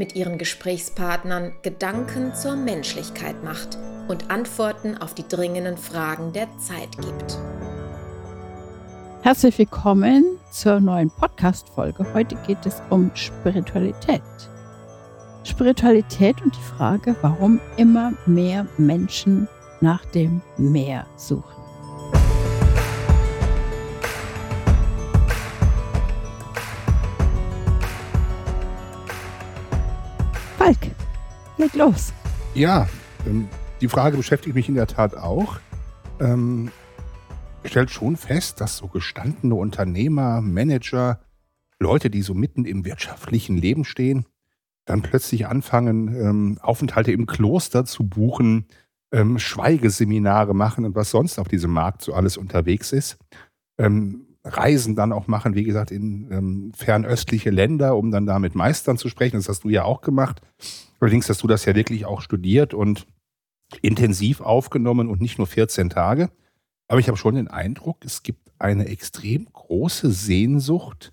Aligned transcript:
mit 0.00 0.16
ihren 0.16 0.38
Gesprächspartnern 0.38 1.52
Gedanken 1.60 2.34
zur 2.34 2.56
Menschlichkeit 2.56 3.44
macht 3.44 3.76
und 4.08 4.30
Antworten 4.30 4.96
auf 4.96 5.12
die 5.12 5.28
dringenden 5.28 5.76
Fragen 5.76 6.32
der 6.32 6.48
Zeit 6.56 6.90
gibt. 6.96 7.38
Herzlich 9.20 9.58
willkommen 9.58 10.24
zur 10.50 10.80
neuen 10.80 11.10
Podcast-Folge. 11.10 12.06
Heute 12.14 12.34
geht 12.46 12.64
es 12.64 12.80
um 12.88 13.10
Spiritualität. 13.12 14.22
Spiritualität 15.44 16.40
und 16.40 16.56
die 16.56 16.76
Frage, 16.78 17.14
warum 17.20 17.60
immer 17.76 18.14
mehr 18.24 18.66
Menschen 18.78 19.48
nach 19.82 20.06
dem 20.06 20.40
Meer 20.56 21.04
suchen. 21.16 21.59
Falk, 30.60 30.90
leg 31.56 31.72
los. 31.72 32.12
Ja, 32.52 32.86
ähm, 33.26 33.48
die 33.80 33.88
Frage 33.88 34.18
beschäftigt 34.18 34.54
mich 34.54 34.68
in 34.68 34.74
der 34.74 34.86
Tat 34.86 35.16
auch. 35.16 35.58
Ähm, 36.20 36.70
stellt 37.64 37.90
schon 37.90 38.14
fest, 38.18 38.60
dass 38.60 38.76
so 38.76 38.86
gestandene 38.86 39.54
Unternehmer, 39.54 40.42
Manager, 40.42 41.20
Leute, 41.78 42.10
die 42.10 42.20
so 42.20 42.34
mitten 42.34 42.66
im 42.66 42.84
wirtschaftlichen 42.84 43.56
Leben 43.56 43.86
stehen, 43.86 44.26
dann 44.84 45.00
plötzlich 45.00 45.46
anfangen, 45.46 46.14
ähm, 46.14 46.58
Aufenthalte 46.60 47.10
im 47.10 47.24
Kloster 47.24 47.86
zu 47.86 48.06
buchen, 48.06 48.66
ähm, 49.12 49.38
Schweigeseminare 49.38 50.54
machen 50.54 50.84
und 50.84 50.94
was 50.94 51.10
sonst 51.10 51.38
auf 51.38 51.48
diesem 51.48 51.70
Markt 51.70 52.02
so 52.02 52.12
alles 52.12 52.36
unterwegs 52.36 52.92
ist. 52.92 53.16
Ähm, 53.78 54.26
Reisen 54.44 54.96
dann 54.96 55.12
auch 55.12 55.26
machen, 55.26 55.54
wie 55.54 55.64
gesagt, 55.64 55.90
in 55.90 56.30
ähm, 56.30 56.72
fernöstliche 56.74 57.50
Länder, 57.50 57.96
um 57.96 58.10
dann 58.10 58.26
da 58.26 58.38
mit 58.38 58.54
Meistern 58.54 58.96
zu 58.96 59.08
sprechen. 59.08 59.36
Das 59.36 59.48
hast 59.48 59.64
du 59.64 59.68
ja 59.68 59.84
auch 59.84 60.00
gemacht. 60.00 60.40
Allerdings 60.98 61.28
hast 61.28 61.42
du 61.42 61.46
das 61.46 61.64
ja 61.64 61.74
wirklich 61.74 62.06
auch 62.06 62.22
studiert 62.22 62.72
und 62.72 63.06
intensiv 63.82 64.40
aufgenommen 64.40 65.08
und 65.08 65.20
nicht 65.20 65.38
nur 65.38 65.46
14 65.46 65.90
Tage. 65.90 66.30
Aber 66.88 67.00
ich 67.00 67.08
habe 67.08 67.18
schon 67.18 67.34
den 67.36 67.48
Eindruck, 67.48 68.04
es 68.04 68.22
gibt 68.22 68.50
eine 68.58 68.86
extrem 68.88 69.46
große 69.52 70.10
Sehnsucht 70.10 71.12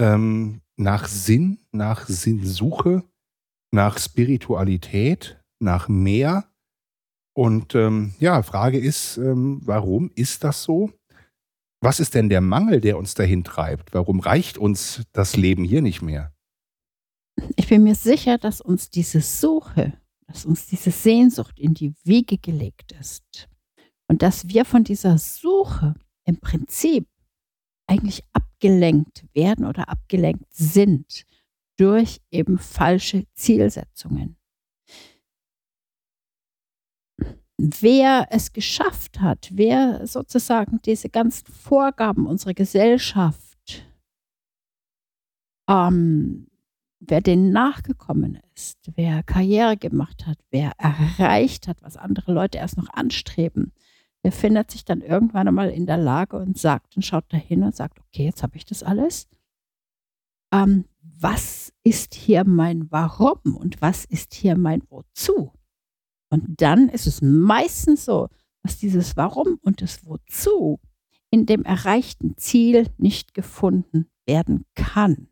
ähm, 0.00 0.60
nach 0.76 1.06
Sinn, 1.06 1.58
nach 1.72 2.06
Sinnsuche, 2.06 3.02
nach 3.72 3.98
Spiritualität, 3.98 5.40
nach 5.58 5.88
mehr. 5.88 6.48
Und 7.34 7.74
ähm, 7.74 8.14
ja, 8.18 8.42
Frage 8.42 8.78
ist, 8.78 9.16
ähm, 9.18 9.60
warum 9.64 10.10
ist 10.14 10.44
das 10.44 10.62
so? 10.62 10.92
Was 11.80 12.00
ist 12.00 12.14
denn 12.14 12.28
der 12.28 12.40
Mangel, 12.40 12.80
der 12.80 12.98
uns 12.98 13.14
dahin 13.14 13.44
treibt? 13.44 13.94
Warum 13.94 14.20
reicht 14.20 14.58
uns 14.58 15.02
das 15.12 15.36
Leben 15.36 15.64
hier 15.64 15.82
nicht 15.82 16.02
mehr? 16.02 16.32
Ich 17.56 17.68
bin 17.68 17.82
mir 17.84 17.94
sicher, 17.94 18.38
dass 18.38 18.60
uns 18.60 18.88
diese 18.88 19.20
Suche 19.20 19.92
dass 20.26 20.44
uns 20.44 20.66
diese 20.66 20.90
Sehnsucht 20.90 21.58
in 21.58 21.74
die 21.74 21.94
Wiege 22.04 22.38
gelegt 22.38 22.92
ist 22.92 23.48
und 24.08 24.22
dass 24.22 24.48
wir 24.48 24.64
von 24.64 24.84
dieser 24.84 25.18
Suche 25.18 25.94
im 26.24 26.38
Prinzip 26.40 27.08
eigentlich 27.88 28.22
abgelenkt 28.32 29.24
werden 29.32 29.64
oder 29.64 29.88
abgelenkt 29.88 30.52
sind 30.52 31.24
durch 31.78 32.20
eben 32.30 32.58
falsche 32.58 33.26
Zielsetzungen. 33.34 34.36
Wer 37.58 38.28
es 38.30 38.52
geschafft 38.52 39.20
hat, 39.20 39.50
wer 39.52 40.06
sozusagen 40.06 40.80
diese 40.84 41.08
ganzen 41.08 41.46
Vorgaben 41.46 42.26
unserer 42.26 42.52
Gesellschaft 42.54 43.46
ähm, 45.68 46.46
wer 47.00 47.20
denen 47.20 47.50
nachgekommen 47.52 48.40
ist, 48.54 48.78
wer 48.94 49.22
Karriere 49.22 49.76
gemacht 49.76 50.26
hat, 50.26 50.38
wer 50.50 50.72
erreicht 50.78 51.68
hat, 51.68 51.82
was 51.82 51.96
andere 51.96 52.32
Leute 52.32 52.58
erst 52.58 52.76
noch 52.76 52.88
anstreben, 52.90 53.72
der 54.24 54.32
findet 54.32 54.70
sich 54.70 54.84
dann 54.84 55.02
irgendwann 55.02 55.48
einmal 55.48 55.70
in 55.70 55.86
der 55.86 55.98
Lage 55.98 56.36
und 56.36 56.58
sagt 56.58 56.96
und 56.96 57.04
schaut 57.04 57.32
dahin 57.32 57.62
und 57.62 57.76
sagt, 57.76 58.00
okay, 58.00 58.24
jetzt 58.24 58.42
habe 58.42 58.56
ich 58.56 58.64
das 58.64 58.82
alles. 58.82 59.28
Ähm, 60.52 60.86
was 61.00 61.72
ist 61.82 62.14
hier 62.14 62.44
mein 62.44 62.90
Warum 62.90 63.56
und 63.56 63.80
was 63.80 64.04
ist 64.04 64.34
hier 64.34 64.56
mein 64.56 64.82
Wozu? 64.88 65.52
Und 66.30 66.60
dann 66.60 66.88
ist 66.88 67.06
es 67.06 67.22
meistens 67.22 68.04
so, 68.04 68.28
dass 68.62 68.78
dieses 68.78 69.16
Warum 69.16 69.58
und 69.62 69.80
das 69.82 70.04
Wozu 70.04 70.80
in 71.30 71.46
dem 71.46 71.64
erreichten 71.64 72.36
Ziel 72.36 72.88
nicht 72.98 73.34
gefunden 73.34 74.10
werden 74.26 74.64
kann. 74.74 75.28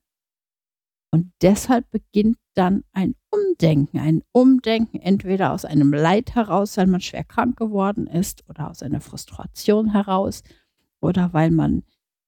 Und 1.11 1.33
deshalb 1.43 1.91
beginnt 1.91 2.39
dann 2.55 2.83
ein 2.93 3.15
Umdenken, 3.31 3.99
ein 3.99 4.23
Umdenken 4.33 4.99
entweder 5.01 5.53
aus 5.53 5.65
einem 5.65 5.93
Leid 5.93 6.35
heraus, 6.35 6.77
weil 6.77 6.89
man 6.89 7.01
schwer 7.01 7.25
krank 7.25 7.57
geworden 7.57 8.07
ist 8.07 8.49
oder 8.49 8.69
aus 8.71 8.83
einer 8.83 9.01
Frustration 9.01 9.93
heraus 9.93 10.43
oder 11.01 11.33
weil 11.33 11.51
man 11.51 11.85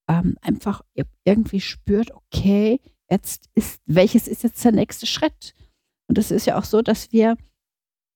ähm, 0.09 0.37
einfach 0.41 0.83
irgendwie 1.25 1.61
spürt, 1.61 2.13
okay, 2.13 2.81
jetzt 3.11 3.49
ist, 3.55 3.81
welches 3.87 4.29
ist 4.29 4.45
jetzt 4.45 4.65
der 4.65 4.73
nächste 4.73 5.07
Schritt? 5.07 5.55
Und 6.09 6.19
es 6.19 6.31
ist 6.31 6.47
ja 6.47 6.57
auch 6.57 6.65
so, 6.65 6.83
dass 6.83 7.11
wir 7.13 7.37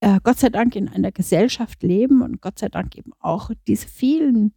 äh, 0.00 0.18
Gott 0.22 0.38
sei 0.38 0.48
Dank 0.48 0.76
in 0.76 0.88
einer 0.88 1.12
Gesellschaft 1.12 1.82
leben 1.82 2.22
und 2.22 2.40
Gott 2.40 2.58
sei 2.58 2.68
Dank 2.68 2.96
eben 2.96 3.12
auch 3.18 3.50
diese 3.66 3.86
vielen 3.86 4.52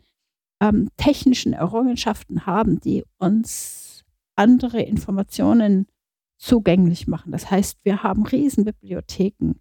ähm, 0.61 0.89
technischen 0.97 1.53
Errungenschaften 1.53 2.45
haben, 2.45 2.79
die 2.79 3.03
uns 3.17 4.03
andere 4.35 4.81
Informationen 4.81 5.87
zugänglich 6.37 7.07
machen. 7.07 7.31
Das 7.31 7.51
heißt, 7.51 7.79
wir 7.83 8.03
haben 8.03 8.25
Riesenbibliotheken. 8.25 9.55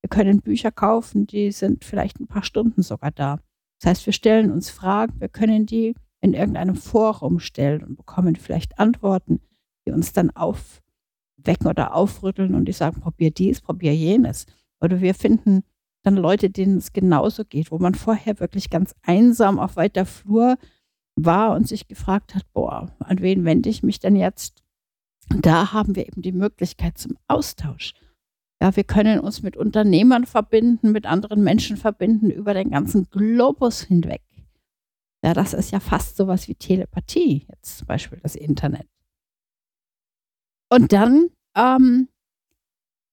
Wir 0.00 0.08
können 0.08 0.40
Bücher 0.40 0.72
kaufen, 0.72 1.26
die 1.26 1.52
sind 1.52 1.84
vielleicht 1.84 2.20
ein 2.20 2.26
paar 2.26 2.42
Stunden 2.42 2.82
sogar 2.82 3.10
da. 3.10 3.38
Das 3.80 3.90
heißt, 3.90 4.06
wir 4.06 4.12
stellen 4.12 4.50
uns 4.50 4.70
Fragen, 4.70 5.20
wir 5.20 5.28
können 5.28 5.66
die 5.66 5.94
in 6.20 6.34
irgendeinem 6.34 6.76
Forum 6.76 7.40
stellen 7.40 7.82
und 7.82 7.96
bekommen 7.96 8.36
vielleicht 8.36 8.78
Antworten, 8.78 9.40
die 9.86 9.92
uns 9.92 10.12
dann 10.12 10.30
aufwecken 10.30 11.66
oder 11.66 11.94
aufrütteln 11.94 12.54
und 12.54 12.66
die 12.66 12.72
sagen, 12.72 13.00
probier 13.00 13.30
dies, 13.30 13.60
probier 13.60 13.94
jenes. 13.94 14.46
Oder 14.82 15.00
wir 15.00 15.14
finden 15.14 15.62
dann 16.02 16.16
Leute, 16.16 16.50
denen 16.50 16.78
es 16.78 16.92
genauso 16.92 17.44
geht, 17.44 17.70
wo 17.70 17.78
man 17.78 17.94
vorher 17.94 18.40
wirklich 18.40 18.70
ganz 18.70 18.94
einsam 19.02 19.58
auf 19.58 19.76
weiter 19.76 20.04
Flur 20.04 20.58
war 21.14 21.54
und 21.54 21.68
sich 21.68 21.86
gefragt 21.88 22.34
hat, 22.34 22.44
boah, 22.52 22.94
an 22.98 23.20
wen 23.20 23.44
wende 23.44 23.68
ich 23.68 23.82
mich 23.82 24.00
denn 24.00 24.16
jetzt? 24.16 24.62
Da 25.28 25.72
haben 25.72 25.94
wir 25.94 26.06
eben 26.06 26.22
die 26.22 26.32
Möglichkeit 26.32 26.98
zum 26.98 27.16
Austausch. 27.28 27.94
Ja, 28.60 28.74
wir 28.76 28.84
können 28.84 29.20
uns 29.20 29.42
mit 29.42 29.56
Unternehmern 29.56 30.26
verbinden, 30.26 30.92
mit 30.92 31.06
anderen 31.06 31.42
Menschen 31.42 31.76
verbinden 31.76 32.30
über 32.30 32.54
den 32.54 32.70
ganzen 32.70 33.08
Globus 33.10 33.82
hinweg. 33.82 34.22
Ja, 35.24 35.34
das 35.34 35.52
ist 35.52 35.70
ja 35.70 35.78
fast 35.78 36.16
sowas 36.16 36.48
wie 36.48 36.54
Telepathie, 36.54 37.46
jetzt 37.48 37.78
zum 37.78 37.86
Beispiel 37.86 38.18
das 38.22 38.34
Internet. 38.34 38.88
Und 40.68 40.92
dann 40.92 41.28
ähm, 41.56 42.08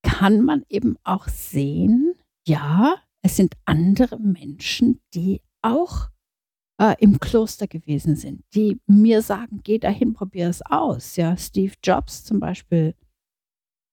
kann 0.04 0.42
man 0.42 0.64
eben 0.70 0.98
auch 1.04 1.28
sehen, 1.28 2.14
ja, 2.48 2.96
es 3.22 3.36
sind 3.36 3.56
andere 3.66 4.20
Menschen, 4.20 5.02
die 5.14 5.42
auch 5.62 6.10
äh, 6.80 6.96
im 7.00 7.19
Kloster 7.19 7.68
gewesen 7.68 8.16
sind, 8.16 8.44
die 8.56 8.80
mir 8.88 9.22
sagen, 9.22 9.62
geh 9.63 9.78
dahin, 9.78 10.13
probier 10.13 10.50
es 10.50 10.62
aus. 10.62 11.16
Ja, 11.16 11.36
Steve 11.38 11.74
Jobs 11.84 12.24
zum 12.24 12.40
Beispiel 12.40 12.96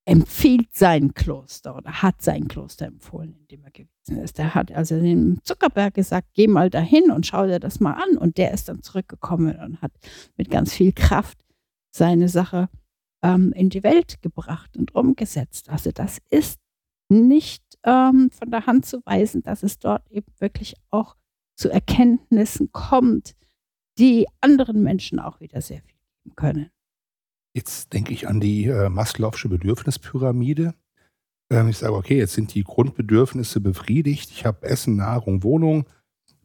empfiehlt 0.05 0.73
sein 0.73 1.13
Kloster 1.13 1.75
oder 1.75 2.01
hat 2.01 2.21
sein 2.21 2.47
Kloster 2.47 2.85
empfohlen, 2.85 3.35
in 3.41 3.47
dem 3.47 3.65
er 3.65 3.71
gewesen 3.71 4.23
ist. 4.23 4.39
Er 4.39 4.55
hat 4.55 4.71
also 4.71 4.97
dem 4.97 5.43
Zuckerberg 5.43 5.93
gesagt, 5.95 6.29
geh 6.33 6.47
mal 6.47 6.69
dahin 6.69 7.11
und 7.11 7.27
schau 7.27 7.45
dir 7.45 7.59
das 7.59 7.81
mal 7.81 7.93
an. 7.93 8.17
Und 8.17 8.37
der 8.37 8.53
ist 8.53 8.69
dann 8.69 8.81
zurückgekommen 8.81 9.59
und 9.59 9.81
hat 9.81 9.91
mit 10.37 10.49
ganz 10.49 10.73
viel 10.73 10.93
Kraft 10.93 11.43
seine 11.91 12.29
Sache 12.29 12.69
ähm, 13.23 13.51
in 13.53 13.69
die 13.69 13.83
Welt 13.83 14.21
gebracht 14.21 14.77
und 14.77 14.95
umgesetzt. 14.95 15.69
Also 15.69 15.91
das 15.91 16.19
ist 16.29 16.59
nicht 17.09 17.63
ähm, 17.83 18.29
von 18.31 18.51
der 18.51 18.65
Hand 18.65 18.85
zu 18.85 19.01
weisen, 19.05 19.41
dass 19.43 19.63
es 19.63 19.79
dort 19.79 20.09
eben 20.11 20.31
wirklich 20.39 20.75
auch 20.89 21.15
zu 21.55 21.69
Erkenntnissen 21.69 22.71
kommt, 22.71 23.35
die 23.97 24.27
anderen 24.41 24.83
Menschen 24.83 25.19
auch 25.19 25.39
wieder 25.39 25.61
sehr 25.61 25.81
viel 25.81 25.95
geben 26.23 26.35
können. 26.35 26.69
Jetzt 27.55 27.93
denke 27.93 28.13
ich 28.13 28.27
an 28.27 28.39
die 28.39 28.65
äh, 28.65 28.89
Maslow'sche 28.89 29.47
Bedürfnispyramide. 29.49 30.75
Ähm, 31.49 31.69
ich 31.69 31.77
sage, 31.79 31.95
okay, 31.95 32.17
jetzt 32.17 32.33
sind 32.33 32.53
die 32.53 32.63
Grundbedürfnisse 32.63 33.59
befriedigt. 33.61 34.29
Ich 34.31 34.45
habe 34.45 34.67
Essen, 34.67 34.97
Nahrung, 34.97 35.41
Wohnung. 35.43 35.85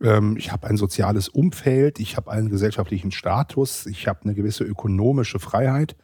ähm, 0.00 0.36
ich 0.38 0.52
habe 0.52 0.66
ein 0.68 0.76
soziales 0.78 1.28
Umfeld, 1.28 2.00
ich 2.00 2.16
habe 2.16 2.30
einen 2.30 2.48
gesellschaftlichen 2.48 3.10
Status, 3.10 3.84
ich 3.86 4.08
habe 4.08 4.22
eine 4.22 4.34
gewisse 4.34 4.64
ökonomische 4.64 5.38
Freiheit. 5.38 5.96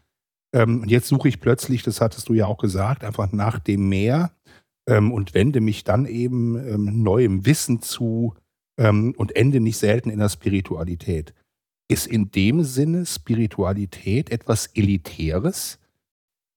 Ähm, 0.52 0.82
und 0.82 0.90
jetzt 0.90 1.08
suche 1.08 1.28
ich 1.28 1.40
plötzlich, 1.40 1.82
das 1.82 2.00
hattest 2.00 2.28
du 2.28 2.34
ja 2.34 2.46
auch 2.46 2.58
gesagt, 2.58 3.04
einfach 3.04 3.32
nach 3.32 3.58
dem 3.58 3.88
Meer 3.88 4.32
ähm, 4.88 5.12
und 5.12 5.34
wende 5.34 5.60
mich 5.60 5.84
dann 5.84 6.06
eben 6.06 6.56
ähm, 6.56 7.02
neuem 7.02 7.44
Wissen 7.46 7.82
zu 7.82 8.34
ähm, 8.78 9.14
und 9.16 9.36
ende 9.36 9.60
nicht 9.60 9.76
selten 9.76 10.10
in 10.10 10.18
der 10.18 10.28
Spiritualität. 10.28 11.34
Ist 11.88 12.06
in 12.06 12.30
dem 12.30 12.64
Sinne 12.64 13.06
Spiritualität 13.06 14.30
etwas 14.30 14.66
Elitäres? 14.68 15.78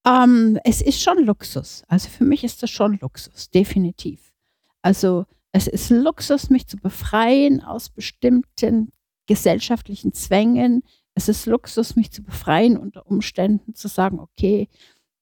Ähm, 0.05 0.59
es 0.63 0.81
ist 0.81 1.01
schon 1.01 1.25
Luxus. 1.25 1.83
Also 1.88 2.09
für 2.09 2.25
mich 2.25 2.43
ist 2.43 2.63
das 2.63 2.69
schon 2.69 2.97
Luxus, 2.99 3.49
definitiv. 3.49 4.33
Also 4.81 5.25
es 5.51 5.67
ist 5.67 5.89
Luxus, 5.89 6.49
mich 6.49 6.67
zu 6.67 6.77
befreien 6.77 7.61
aus 7.61 7.89
bestimmten 7.89 8.91
gesellschaftlichen 9.27 10.13
Zwängen. 10.13 10.83
Es 11.16 11.28
ist 11.28 11.46
Luxus, 11.46 11.96
mich 11.96 12.12
zu 12.12 12.24
befreien 12.24 12.78
unter 12.78 13.06
Umständen 13.06 13.75
zu 13.75 13.88
sagen, 13.88 14.19
okay, 14.19 14.69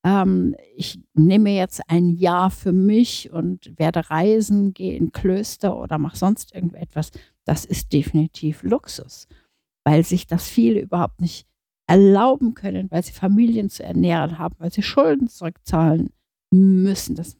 ähm, 0.06 0.56
ich 0.76 1.00
nehme 1.14 1.52
jetzt 1.52 1.82
ein 1.88 2.10
Jahr 2.10 2.52
für 2.52 2.72
mich 2.72 3.32
und 3.32 3.78
werde 3.78 4.10
reisen, 4.10 4.74
gehe 4.74 4.96
in 4.96 5.12
Klöster 5.12 5.78
oder 5.78 5.98
mache 5.98 6.18
sonst 6.18 6.54
irgendetwas. 6.54 7.12
Das 7.44 7.66
ist 7.66 7.92
definitiv 7.92 8.64
Luxus, 8.64 9.28
weil 9.84 10.06
sich 10.06 10.28
das 10.28 10.48
viele 10.48 10.80
überhaupt 10.80 11.22
nicht 11.22 11.48
erlauben 11.88 12.54
können, 12.54 12.90
weil 12.92 13.04
sie 13.04 13.12
Familien 13.12 13.70
zu 13.70 13.84
ernähren 13.84 14.38
haben, 14.38 14.56
weil 14.60 14.72
sie 14.72 14.84
Schulden 14.84 15.28
zurückzahlen 15.28 16.12
müssen. 16.52 17.16
Das 17.16 17.36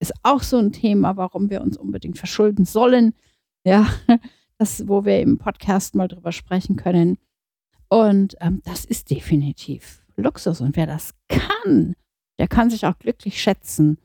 ist 0.00 0.14
auch 0.22 0.42
so 0.42 0.56
ein 0.56 0.72
Thema, 0.72 1.16
warum 1.16 1.50
wir 1.50 1.60
uns 1.60 1.76
unbedingt 1.76 2.18
verschulden 2.18 2.64
sollen. 2.64 3.14
Ja, 3.64 3.86
das, 4.58 4.88
wo 4.88 5.04
wir 5.04 5.20
im 5.20 5.38
Podcast 5.38 5.94
mal 5.94 6.08
drüber 6.08 6.32
sprechen 6.32 6.76
können. 6.76 7.18
Und 7.92 8.36
ähm, 8.40 8.62
das 8.64 8.86
ist 8.86 9.10
definitiv 9.10 10.02
Luxus. 10.16 10.62
Und 10.62 10.76
wer 10.76 10.86
das 10.86 11.12
kann, 11.28 11.94
der 12.38 12.48
kann 12.48 12.70
sich 12.70 12.86
auch 12.86 12.98
glücklich 12.98 13.42
schätzen, 13.42 13.98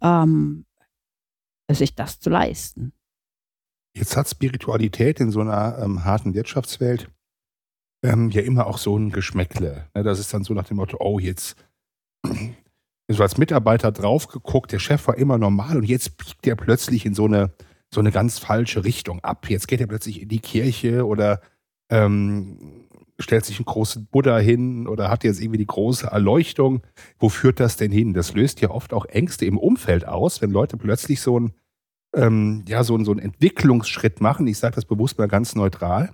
ähm, 0.00 0.66
sich 1.68 1.96
das 1.96 2.20
zu 2.20 2.30
leisten. 2.30 2.92
Jetzt 3.96 4.16
hat 4.16 4.28
Spiritualität 4.28 5.18
in 5.18 5.32
so 5.32 5.40
einer 5.40 5.80
ähm, 5.82 6.04
harten 6.04 6.32
Wirtschaftswelt 6.32 7.10
ähm, 8.04 8.30
ja 8.30 8.42
immer 8.42 8.68
auch 8.68 8.78
so 8.78 8.96
ein 8.96 9.10
Geschmäckle. 9.10 9.88
Ne? 9.96 10.04
Das 10.04 10.20
ist 10.20 10.32
dann 10.32 10.44
so 10.44 10.54
nach 10.54 10.68
dem 10.68 10.76
Motto, 10.76 10.98
oh, 11.00 11.18
jetzt 11.18 11.56
so 13.08 13.20
als 13.20 13.36
Mitarbeiter 13.36 13.90
drauf 13.90 14.28
geguckt, 14.28 14.70
der 14.70 14.78
Chef 14.78 15.08
war 15.08 15.18
immer 15.18 15.38
normal 15.38 15.78
und 15.78 15.84
jetzt 15.84 16.18
biegt 16.18 16.46
er 16.46 16.54
plötzlich 16.54 17.04
in 17.04 17.14
so 17.14 17.24
eine, 17.24 17.52
so 17.92 17.98
eine 17.98 18.12
ganz 18.12 18.38
falsche 18.38 18.84
Richtung 18.84 19.18
ab. 19.24 19.50
Jetzt 19.50 19.66
geht 19.66 19.80
er 19.80 19.88
plötzlich 19.88 20.22
in 20.22 20.28
die 20.28 20.38
Kirche 20.38 21.04
oder 21.04 21.40
ähm, 21.90 22.86
stellt 23.18 23.44
sich 23.44 23.58
einen 23.58 23.66
großen 23.66 24.06
Buddha 24.06 24.38
hin 24.38 24.86
oder 24.86 25.10
hat 25.10 25.24
jetzt 25.24 25.40
irgendwie 25.40 25.58
die 25.58 25.66
große 25.66 26.06
Erleuchtung. 26.06 26.82
Wo 27.18 27.28
führt 27.28 27.60
das 27.60 27.76
denn 27.76 27.90
hin? 27.90 28.14
Das 28.14 28.34
löst 28.34 28.60
ja 28.60 28.70
oft 28.70 28.92
auch 28.92 29.06
Ängste 29.06 29.44
im 29.44 29.58
Umfeld 29.58 30.06
aus, 30.06 30.40
wenn 30.40 30.50
Leute 30.50 30.76
plötzlich 30.76 31.20
so 31.20 31.36
einen, 31.36 31.52
ähm, 32.14 32.64
ja, 32.68 32.84
so, 32.84 32.94
einen, 32.94 33.04
so 33.04 33.10
einen 33.10 33.20
Entwicklungsschritt 33.20 34.20
machen. 34.20 34.46
Ich 34.46 34.58
sage 34.58 34.76
das 34.76 34.84
bewusst 34.84 35.18
mal 35.18 35.28
ganz 35.28 35.54
neutral. 35.56 36.10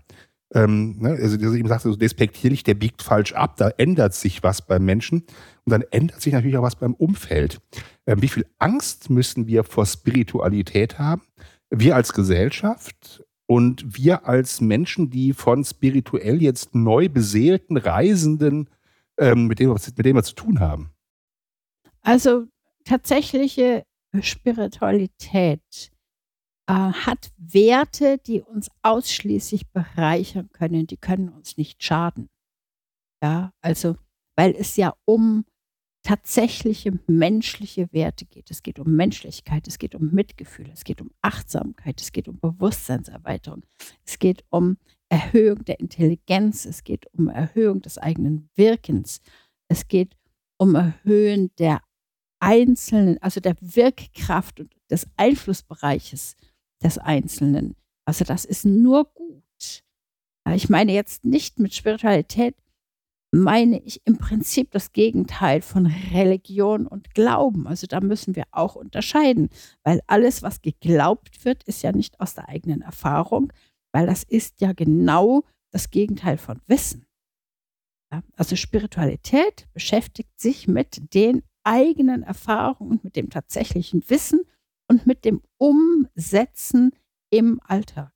Ähm, 0.55 0.97
ne? 0.99 1.11
Also, 1.11 1.37
dass 1.37 1.53
ich 1.53 1.61
ihm 1.61 1.67
sagte, 1.67 1.91
so 1.91 1.97
despektierlich, 1.97 2.62
der 2.62 2.75
biegt 2.75 3.03
falsch 3.03 3.33
ab, 3.35 3.56
da 3.56 3.69
ändert 3.71 4.15
sich 4.15 4.43
was 4.43 4.62
beim 4.62 4.85
Menschen 4.85 5.25
und 5.65 5.71
dann 5.71 5.83
ändert 5.91 6.21
sich 6.23 6.33
natürlich 6.33 6.56
auch 6.56 6.62
was 6.62 6.77
beim 6.77 6.95
Umfeld. 6.95 7.61
Ähm, 8.06 8.23
wie 8.23 8.29
viel 8.29 8.47
Angst 8.59 9.11
müssen 9.11 9.47
wir 9.47 9.65
vor 9.65 9.85
Spiritualität 9.85 10.99
haben? 10.99 11.23
Wir 11.71 11.97
als 11.97 12.12
Gesellschaft 12.12 13.25
und 13.46 13.96
wir 13.96 14.26
als 14.26 14.61
Menschen, 14.61 15.11
die 15.11 15.32
von 15.32 15.64
spirituell 15.64 16.43
jetzt 16.43 16.75
neu 16.75 17.08
beseelten 17.08 17.76
Reisenden, 17.76 18.70
ähm, 19.19 19.46
mit, 19.46 19.58
denen, 19.58 19.73
mit 19.73 20.05
denen 20.05 20.17
wir 20.17 20.23
zu 20.23 20.35
tun 20.35 20.61
haben? 20.61 20.91
Also 22.00 22.46
tatsächliche 22.85 23.85
Spiritualität 24.20 25.93
äh, 26.67 26.73
hat 26.73 27.32
Werte, 27.37 28.19
die 28.19 28.43
uns 28.43 28.69
ausschließlich 28.82 29.70
bereichern 29.70 30.50
können, 30.52 30.87
die 30.87 30.96
können 30.96 31.29
uns 31.29 31.56
nicht 31.56 31.82
schaden. 31.82 32.29
Ja, 33.23 33.52
also, 33.61 33.96
weil 34.37 34.55
es 34.55 34.76
ja 34.76 34.94
um 35.05 35.44
tatsächliche 36.05 36.93
menschliche 37.06 37.93
Werte 37.93 38.27
geht. 38.27 38.51
Es 38.51 38.62
geht 38.62 38.79
um 38.79 38.95
Menschlichkeit, 38.95 39.67
es 39.67 39.79
geht 39.79 39.95
um 39.95 40.11
Mitgefühl, 40.12 40.69
es 40.73 40.85
geht 40.85 41.01
um 41.01 41.11
Achtsamkeit, 41.23 42.01
es 42.01 42.12
geht 42.12 42.29
um 42.29 42.39
Bewusstseinserweiterung, 42.39 43.65
es 44.06 44.19
geht 44.19 44.45
um 44.51 44.77
Erhöhung 45.09 45.65
der 45.65 45.81
Intelligenz, 45.81 46.67
es 46.67 46.85
geht 46.85 47.06
um 47.15 47.29
Erhöhung 47.29 47.81
des 47.81 47.99
eigenen 47.99 48.51
Wirkens, 48.55 49.23
es 49.69 49.89
geht 49.89 50.17
um 50.59 50.75
Erhöhen 50.75 51.51
der 51.59 51.81
einzelnen, 52.39 53.21
also 53.23 53.41
der 53.41 53.56
Wirkkraft 53.61 54.61
und 54.61 54.75
des 54.91 55.09
Einflussbereiches 55.17 56.37
des 56.83 56.99
Einzelnen. 56.99 57.77
Also 58.05 58.25
das 58.27 58.45
ist 58.45 58.67
nur 58.67 59.05
gut. 59.15 59.43
Ich 60.55 60.69
meine 60.69 60.93
jetzt 60.93 61.25
nicht 61.25 61.59
mit 61.59 61.75
Spiritualität, 61.75 62.55
meine 63.34 63.81
ich 63.82 64.00
im 64.04 64.16
Prinzip 64.16 64.70
das 64.70 64.92
Gegenteil 64.92 65.60
von 65.60 65.86
Religion 65.86 66.86
und 66.86 67.14
Glauben. 67.14 67.66
Also 67.66 67.86
da 67.86 68.00
müssen 68.00 68.36
wir 68.36 68.44
auch 68.52 68.76
unterscheiden, 68.76 69.50
weil 69.82 70.00
alles, 70.06 70.42
was 70.42 70.62
geglaubt 70.62 71.44
wird, 71.44 71.64
ist 71.64 71.82
ja 71.82 71.90
nicht 71.92 72.20
aus 72.20 72.34
der 72.34 72.48
eigenen 72.48 72.82
Erfahrung, 72.82 73.52
weil 73.92 74.06
das 74.06 74.22
ist 74.22 74.60
ja 74.60 74.72
genau 74.72 75.42
das 75.72 75.90
Gegenteil 75.90 76.38
von 76.38 76.60
Wissen. 76.66 77.06
Also 78.36 78.54
Spiritualität 78.54 79.66
beschäftigt 79.72 80.40
sich 80.40 80.69
mit 80.69 81.14
den 81.14 81.42
eigenen 81.64 82.22
Erfahrungen 82.22 82.92
und 82.92 83.04
mit 83.04 83.16
dem 83.16 83.31
tatsächlichen 83.31 84.08
Wissen 84.08 84.42
und 84.88 85.06
mit 85.06 85.25
dem 85.25 85.42
Umsetzen 85.58 86.92
im 87.31 87.60
Alltag. 87.64 88.12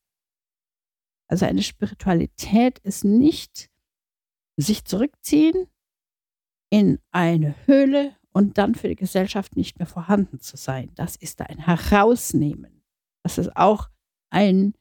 Also 1.27 1.47
eine 1.47 1.63
Spiritualität 1.63 2.79
ist 2.81 3.05
nicht 3.05 3.69
sich 4.59 4.85
zurückziehen 4.85 5.69
in 6.71 6.99
eine 7.11 7.55
Höhle 7.67 8.15
und 8.33 8.59
dann 8.59 8.75
für 8.75 8.89
die 8.89 8.97
Gesellschaft 8.97 9.57
nicht 9.57 9.79
mehr 9.79 9.87
vorhanden 9.87 10.41
zu 10.41 10.57
sein. 10.57 10.91
Das 10.95 11.17
ist 11.17 11.41
ein 11.41 11.59
Herausnehmen. 11.59 12.83
Das 13.23 13.39
ist 13.39 13.57
auch 13.57 13.89
ein 14.31 14.75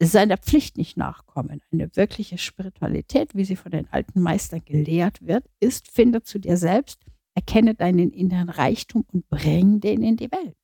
seiner 0.00 0.36
Pflicht 0.36 0.76
nicht 0.76 0.96
nachkommen. 0.96 1.62
Eine 1.72 1.94
wirkliche 1.96 2.38
Spiritualität, 2.38 3.34
wie 3.34 3.44
sie 3.44 3.56
von 3.56 3.72
den 3.72 3.88
alten 3.92 4.20
Meistern 4.20 4.62
gelehrt 4.64 5.26
wird, 5.26 5.48
ist, 5.58 5.90
finde 5.90 6.22
zu 6.22 6.38
dir 6.38 6.56
selbst, 6.56 7.00
erkenne 7.34 7.74
deinen 7.74 8.12
inneren 8.12 8.50
Reichtum 8.50 9.04
und 9.12 9.28
bring 9.28 9.80
den 9.80 10.02
in 10.02 10.16
die 10.16 10.30
Welt. 10.30 10.56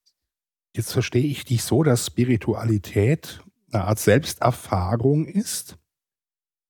Jetzt 0.74 0.92
verstehe 0.92 1.24
ich 1.24 1.44
dich 1.44 1.62
so, 1.64 1.82
dass 1.82 2.06
Spiritualität 2.06 3.42
eine 3.70 3.84
Art 3.84 3.98
Selbsterfahrung 3.98 5.26
ist, 5.26 5.78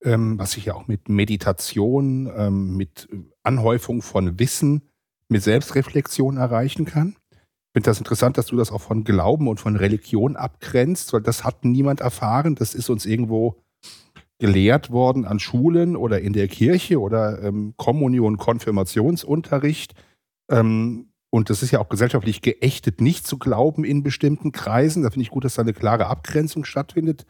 ähm, 0.04 0.38
was 0.38 0.52
sich 0.52 0.66
ja 0.66 0.74
auch 0.74 0.88
mit 0.88 1.08
Meditation, 1.08 2.30
ähm, 2.36 2.76
mit 2.76 3.08
Anhäufung 3.42 4.02
von 4.02 4.38
Wissen, 4.38 4.82
mit 5.28 5.42
Selbstreflexion 5.42 6.36
erreichen 6.36 6.84
kann. 6.84 7.16
Ich 7.30 7.74
finde 7.74 7.90
das 7.90 7.98
interessant, 7.98 8.36
dass 8.36 8.46
du 8.46 8.56
das 8.56 8.70
auch 8.70 8.82
von 8.82 9.04
Glauben 9.04 9.48
und 9.48 9.58
von 9.58 9.76
Religion 9.76 10.36
abgrenzt, 10.36 11.12
weil 11.12 11.22
das 11.22 11.42
hat 11.42 11.64
niemand 11.64 12.00
erfahren. 12.00 12.54
Das 12.54 12.74
ist 12.74 12.90
uns 12.90 13.06
irgendwo 13.06 13.56
gelehrt 14.38 14.90
worden 14.90 15.24
an 15.24 15.38
Schulen 15.38 15.96
oder 15.96 16.20
in 16.20 16.32
der 16.32 16.48
Kirche 16.48 17.00
oder 17.00 17.42
ähm, 17.42 17.74
Kommunion, 17.76 18.36
Konfirmationsunterricht. 18.36 19.94
Ähm, 20.50 21.12
und 21.30 21.48
das 21.48 21.62
ist 21.62 21.70
ja 21.70 21.78
auch 21.78 21.88
gesellschaftlich 21.88 22.42
geächtet, 22.42 23.00
nicht 23.00 23.26
zu 23.26 23.38
glauben 23.38 23.84
in 23.84 24.02
bestimmten 24.02 24.52
Kreisen. 24.52 25.02
Da 25.02 25.10
finde 25.10 25.22
ich 25.22 25.30
gut, 25.30 25.44
dass 25.44 25.54
da 25.54 25.62
eine 25.62 25.72
klare 25.72 26.08
Abgrenzung 26.08 26.64
stattfindet, 26.64 27.24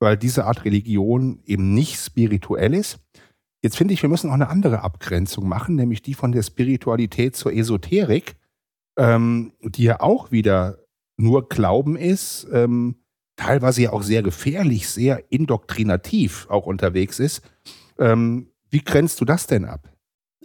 weil 0.00 0.16
diese 0.16 0.44
Art 0.44 0.64
Religion 0.64 1.40
eben 1.44 1.74
nicht 1.74 1.98
spirituell 1.98 2.74
ist. 2.74 2.98
Jetzt 3.62 3.76
finde 3.76 3.94
ich, 3.94 4.02
wir 4.02 4.08
müssen 4.08 4.30
auch 4.30 4.34
eine 4.34 4.48
andere 4.48 4.82
Abgrenzung 4.82 5.48
machen, 5.48 5.74
nämlich 5.74 6.02
die 6.02 6.14
von 6.14 6.32
der 6.32 6.42
Spiritualität 6.42 7.34
zur 7.34 7.52
Esoterik, 7.52 8.36
ähm, 8.96 9.52
die 9.62 9.84
ja 9.84 10.00
auch 10.00 10.30
wieder 10.30 10.78
nur 11.16 11.48
Glauben 11.48 11.96
ist, 11.96 12.46
ähm, 12.52 12.96
teilweise 13.36 13.82
ja 13.82 13.92
auch 13.92 14.02
sehr 14.02 14.22
gefährlich, 14.22 14.88
sehr 14.88 15.32
indoktrinativ 15.32 16.46
auch 16.50 16.66
unterwegs 16.66 17.18
ist. 17.18 17.42
Ähm, 17.98 18.52
wie 18.70 18.82
grenzt 18.82 19.20
du 19.20 19.24
das 19.24 19.46
denn 19.46 19.64
ab? 19.64 19.92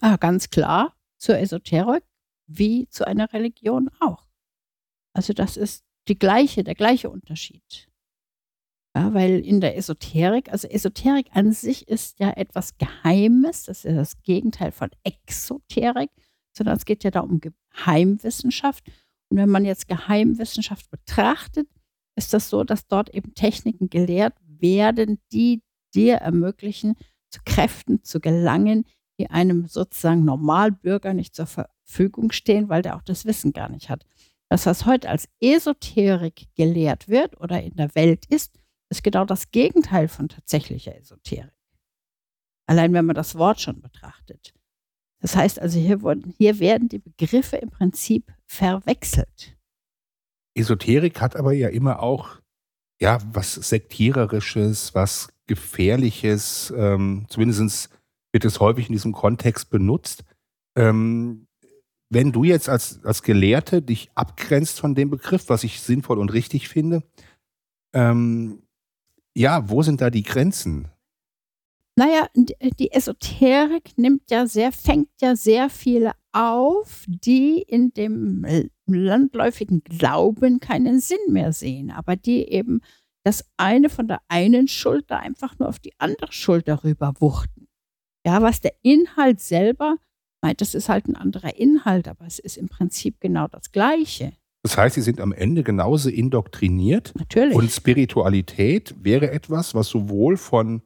Ah, 0.01 0.17
ganz 0.17 0.49
klar 0.49 0.95
zur 1.17 1.37
Esoterik 1.37 2.03
wie 2.47 2.87
zu 2.89 3.05
einer 3.05 3.31
Religion 3.33 3.89
auch. 3.99 4.27
Also 5.13 5.33
das 5.33 5.57
ist 5.57 5.83
die 6.07 6.17
gleiche, 6.17 6.63
der 6.63 6.75
gleiche 6.75 7.09
Unterschied. 7.09 7.89
Ja, 8.95 9.13
weil 9.13 9.39
in 9.39 9.59
der 9.59 9.75
Esoterik, 9.75 10.51
also 10.51 10.67
Esoterik 10.67 11.27
an 11.33 11.51
sich 11.51 11.87
ist 11.87 12.19
ja 12.19 12.29
etwas 12.31 12.77
Geheimes, 12.77 13.63
das 13.63 13.85
ist 13.85 13.97
das 13.97 14.21
Gegenteil 14.21 14.71
von 14.71 14.91
Exoterik, 15.03 16.11
sondern 16.55 16.77
es 16.77 16.85
geht 16.85 17.03
ja 17.03 17.09
da 17.09 17.21
um 17.21 17.41
Geheimwissenschaft. 17.41 18.87
Und 19.29 19.37
wenn 19.37 19.49
man 19.49 19.65
jetzt 19.65 19.87
Geheimwissenschaft 19.87 20.91
betrachtet, 20.91 21.67
ist 22.15 22.33
das 22.33 22.49
so, 22.51 22.63
dass 22.63 22.87
dort 22.87 23.09
eben 23.15 23.33
Techniken 23.33 23.89
gelehrt 23.89 24.35
werden, 24.45 25.19
die 25.31 25.63
dir 25.95 26.17
ermöglichen, 26.17 26.95
zu 27.31 27.39
Kräften 27.45 28.03
zu 28.03 28.19
gelangen, 28.19 28.85
die 29.19 29.29
einem 29.31 29.65
sozusagen 29.67 30.23
Normalbürger 30.23 31.15
nicht 31.15 31.35
zur 31.35 31.47
Verfügung 31.47 32.31
stehen, 32.31 32.69
weil 32.69 32.83
der 32.83 32.95
auch 32.95 33.01
das 33.01 33.25
Wissen 33.25 33.53
gar 33.53 33.69
nicht 33.69 33.89
hat. 33.89 34.05
Das, 34.49 34.67
was 34.67 34.85
heute 34.85 35.09
als 35.09 35.27
Esoterik 35.39 36.45
gelehrt 36.55 37.09
wird 37.09 37.39
oder 37.41 37.63
in 37.63 37.75
der 37.75 37.95
Welt 37.95 38.27
ist, 38.27 38.59
ist 38.97 39.03
genau 39.03 39.25
das 39.25 39.51
Gegenteil 39.51 40.07
von 40.07 40.29
tatsächlicher 40.29 40.95
Esoterik. 40.97 41.51
Allein 42.65 42.93
wenn 42.93 43.05
man 43.05 43.15
das 43.15 43.35
Wort 43.35 43.59
schon 43.59 43.81
betrachtet. 43.81 44.53
Das 45.19 45.35
heißt 45.35 45.59
also, 45.59 45.79
hier, 45.79 46.01
wurden, 46.01 46.33
hier 46.37 46.59
werden 46.59 46.89
die 46.89 46.99
Begriffe 46.99 47.57
im 47.57 47.69
Prinzip 47.69 48.31
verwechselt. 48.45 49.57
Esoterik 50.55 51.21
hat 51.21 51.35
aber 51.35 51.53
ja 51.53 51.69
immer 51.69 52.01
auch 52.01 52.41
ja 53.01 53.19
was 53.31 53.53
sektiererisches, 53.53 54.93
was 54.93 55.29
gefährliches. 55.47 56.73
Ähm, 56.75 57.25
Zumindest 57.29 57.89
wird 58.31 58.45
es 58.45 58.59
häufig 58.59 58.87
in 58.87 58.93
diesem 58.93 59.13
Kontext 59.13 59.69
benutzt. 59.69 60.23
Ähm, 60.77 61.47
wenn 62.09 62.31
du 62.31 62.43
jetzt 62.43 62.69
als, 62.69 63.03
als 63.03 63.23
Gelehrte 63.23 63.81
dich 63.81 64.11
abgrenzt 64.13 64.79
von 64.79 64.93
dem 64.93 65.09
Begriff, 65.09 65.49
was 65.49 65.63
ich 65.63 65.81
sinnvoll 65.81 66.19
und 66.19 66.31
richtig 66.31 66.69
finde, 66.69 67.03
ähm, 67.93 68.63
ja, 69.35 69.69
wo 69.69 69.81
sind 69.81 70.01
da 70.01 70.09
die 70.09 70.23
Grenzen? 70.23 70.89
Naja, 71.95 72.27
die 72.35 72.91
Esoterik 72.91 73.97
nimmt 73.97 74.31
ja 74.31 74.47
sehr, 74.47 74.71
fängt 74.71 75.09
ja 75.21 75.35
sehr 75.35 75.69
viele 75.69 76.13
auf, 76.31 77.05
die 77.07 77.61
in 77.61 77.93
dem 77.93 78.45
landläufigen 78.87 79.83
Glauben 79.83 80.59
keinen 80.59 80.99
Sinn 80.99 81.19
mehr 81.29 81.53
sehen, 81.53 81.91
aber 81.91 82.15
die 82.15 82.47
eben 82.49 82.81
das 83.23 83.45
eine 83.57 83.89
von 83.89 84.07
der 84.07 84.21
einen 84.27 84.67
Schulter 84.67 85.19
einfach 85.19 85.57
nur 85.59 85.69
auf 85.69 85.79
die 85.79 85.93
andere 85.99 86.31
Schulter 86.31 86.83
rüber 86.83 87.13
wuchten. 87.19 87.67
Ja, 88.25 88.41
was 88.41 88.59
der 88.59 88.73
Inhalt 88.81 89.39
selber 89.39 89.97
meint, 90.41 90.61
das 90.61 90.73
ist 90.73 90.89
halt 90.89 91.07
ein 91.07 91.15
anderer 91.15 91.55
Inhalt, 91.55 92.07
aber 92.07 92.25
es 92.25 92.39
ist 92.39 92.57
im 92.57 92.69
Prinzip 92.69 93.19
genau 93.19 93.47
das 93.47 93.71
Gleiche. 93.71 94.33
Das 94.63 94.77
heißt, 94.77 94.95
sie 94.95 95.01
sind 95.01 95.19
am 95.19 95.33
Ende 95.33 95.63
genauso 95.63 96.09
indoktriniert. 96.09 97.13
Natürlich. 97.15 97.55
Und 97.55 97.69
Spiritualität 97.69 98.95
wäre 99.01 99.31
etwas, 99.31 99.75
was 99.75 99.89
sowohl 99.89 100.37
von 100.37 100.81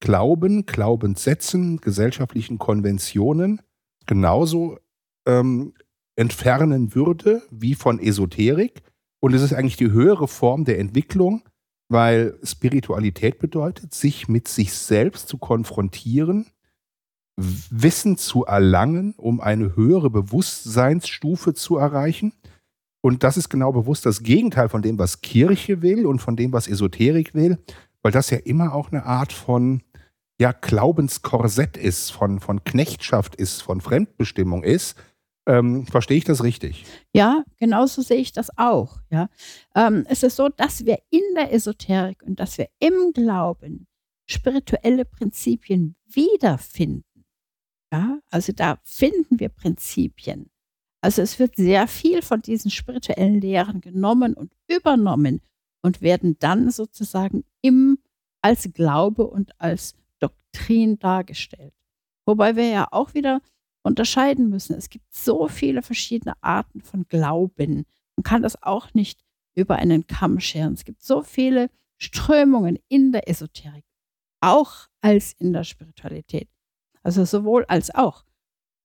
Glauben, 0.00 0.66
Glaubenssätzen, 0.66 1.80
gesellschaftlichen 1.80 2.58
Konventionen 2.58 3.62
genauso 4.06 4.78
ähm, 5.26 5.74
entfernen 6.16 6.94
würde 6.94 7.42
wie 7.50 7.74
von 7.74 8.00
Esoterik. 8.00 8.82
Und 9.20 9.34
es 9.34 9.42
ist 9.42 9.52
eigentlich 9.52 9.76
die 9.76 9.90
höhere 9.90 10.26
Form 10.26 10.64
der 10.64 10.78
Entwicklung, 10.78 11.42
weil 11.88 12.38
Spiritualität 12.42 13.38
bedeutet, 13.38 13.94
sich 13.94 14.28
mit 14.28 14.48
sich 14.48 14.72
selbst 14.72 15.28
zu 15.28 15.38
konfrontieren, 15.38 16.46
Wissen 17.36 18.16
zu 18.16 18.44
erlangen, 18.44 19.14
um 19.16 19.40
eine 19.40 19.76
höhere 19.76 20.10
Bewusstseinsstufe 20.10 21.54
zu 21.54 21.76
erreichen. 21.76 22.32
Und 23.02 23.22
das 23.22 23.36
ist 23.36 23.48
genau 23.48 23.72
bewusst 23.72 24.04
das 24.06 24.22
Gegenteil 24.22 24.68
von 24.68 24.82
dem, 24.82 24.98
was 24.98 25.20
Kirche 25.20 25.82
will 25.82 26.06
und 26.06 26.20
von 26.20 26.36
dem, 26.36 26.52
was 26.52 26.68
Esoterik 26.68 27.34
will, 27.34 27.58
weil 28.02 28.12
das 28.12 28.30
ja 28.30 28.38
immer 28.38 28.74
auch 28.74 28.92
eine 28.92 29.04
Art 29.04 29.32
von 29.32 29.82
ja, 30.40 30.52
Glaubenskorsett 30.52 31.76
ist, 31.76 32.10
von, 32.10 32.40
von 32.40 32.64
Knechtschaft 32.64 33.36
ist, 33.36 33.62
von 33.62 33.80
Fremdbestimmung 33.80 34.64
ist. 34.64 34.96
Ähm, 35.46 35.86
verstehe 35.86 36.18
ich 36.18 36.24
das 36.24 36.42
richtig? 36.42 36.84
Ja, 37.14 37.44
genauso 37.58 38.02
sehe 38.02 38.18
ich 38.18 38.32
das 38.32 38.56
auch. 38.56 39.00
Ja. 39.10 39.28
Ähm, 39.74 40.06
es 40.08 40.22
ist 40.22 40.36
so, 40.36 40.48
dass 40.48 40.84
wir 40.86 40.98
in 41.10 41.22
der 41.34 41.52
Esoterik 41.52 42.22
und 42.22 42.40
dass 42.40 42.56
wir 42.56 42.68
im 42.78 43.12
Glauben 43.12 43.86
spirituelle 44.26 45.04
Prinzipien 45.04 45.96
wiederfinden. 46.06 47.04
Ja, 47.92 48.20
also 48.30 48.52
da 48.52 48.78
finden 48.84 49.40
wir 49.40 49.48
Prinzipien. 49.48 50.50
Also 51.00 51.22
es 51.22 51.38
wird 51.38 51.56
sehr 51.56 51.86
viel 51.86 52.22
von 52.22 52.42
diesen 52.42 52.70
spirituellen 52.70 53.40
Lehren 53.40 53.80
genommen 53.80 54.34
und 54.34 54.52
übernommen 54.68 55.40
und 55.82 56.02
werden 56.02 56.36
dann 56.38 56.70
sozusagen 56.70 57.44
im, 57.62 57.98
als 58.42 58.70
Glaube 58.74 59.26
und 59.26 59.58
als 59.60 59.94
Doktrin 60.18 60.98
dargestellt. 60.98 61.74
Wobei 62.26 62.56
wir 62.56 62.68
ja 62.68 62.88
auch 62.90 63.14
wieder 63.14 63.40
unterscheiden 63.82 64.50
müssen. 64.50 64.76
Es 64.76 64.90
gibt 64.90 65.12
so 65.14 65.48
viele 65.48 65.82
verschiedene 65.82 66.34
Arten 66.42 66.82
von 66.82 67.06
Glauben. 67.08 67.86
Man 68.16 68.24
kann 68.24 68.42
das 68.42 68.62
auch 68.62 68.92
nicht 68.92 69.24
über 69.54 69.76
einen 69.76 70.06
Kamm 70.06 70.38
scheren. 70.38 70.74
Es 70.74 70.84
gibt 70.84 71.02
so 71.02 71.22
viele 71.22 71.70
Strömungen 71.96 72.78
in 72.88 73.12
der 73.12 73.28
Esoterik, 73.28 73.84
auch 74.40 74.88
als 75.00 75.32
in 75.32 75.52
der 75.52 75.64
Spiritualität. 75.64 76.48
Also 77.02 77.24
sowohl 77.24 77.64
als 77.66 77.94
auch. 77.94 78.24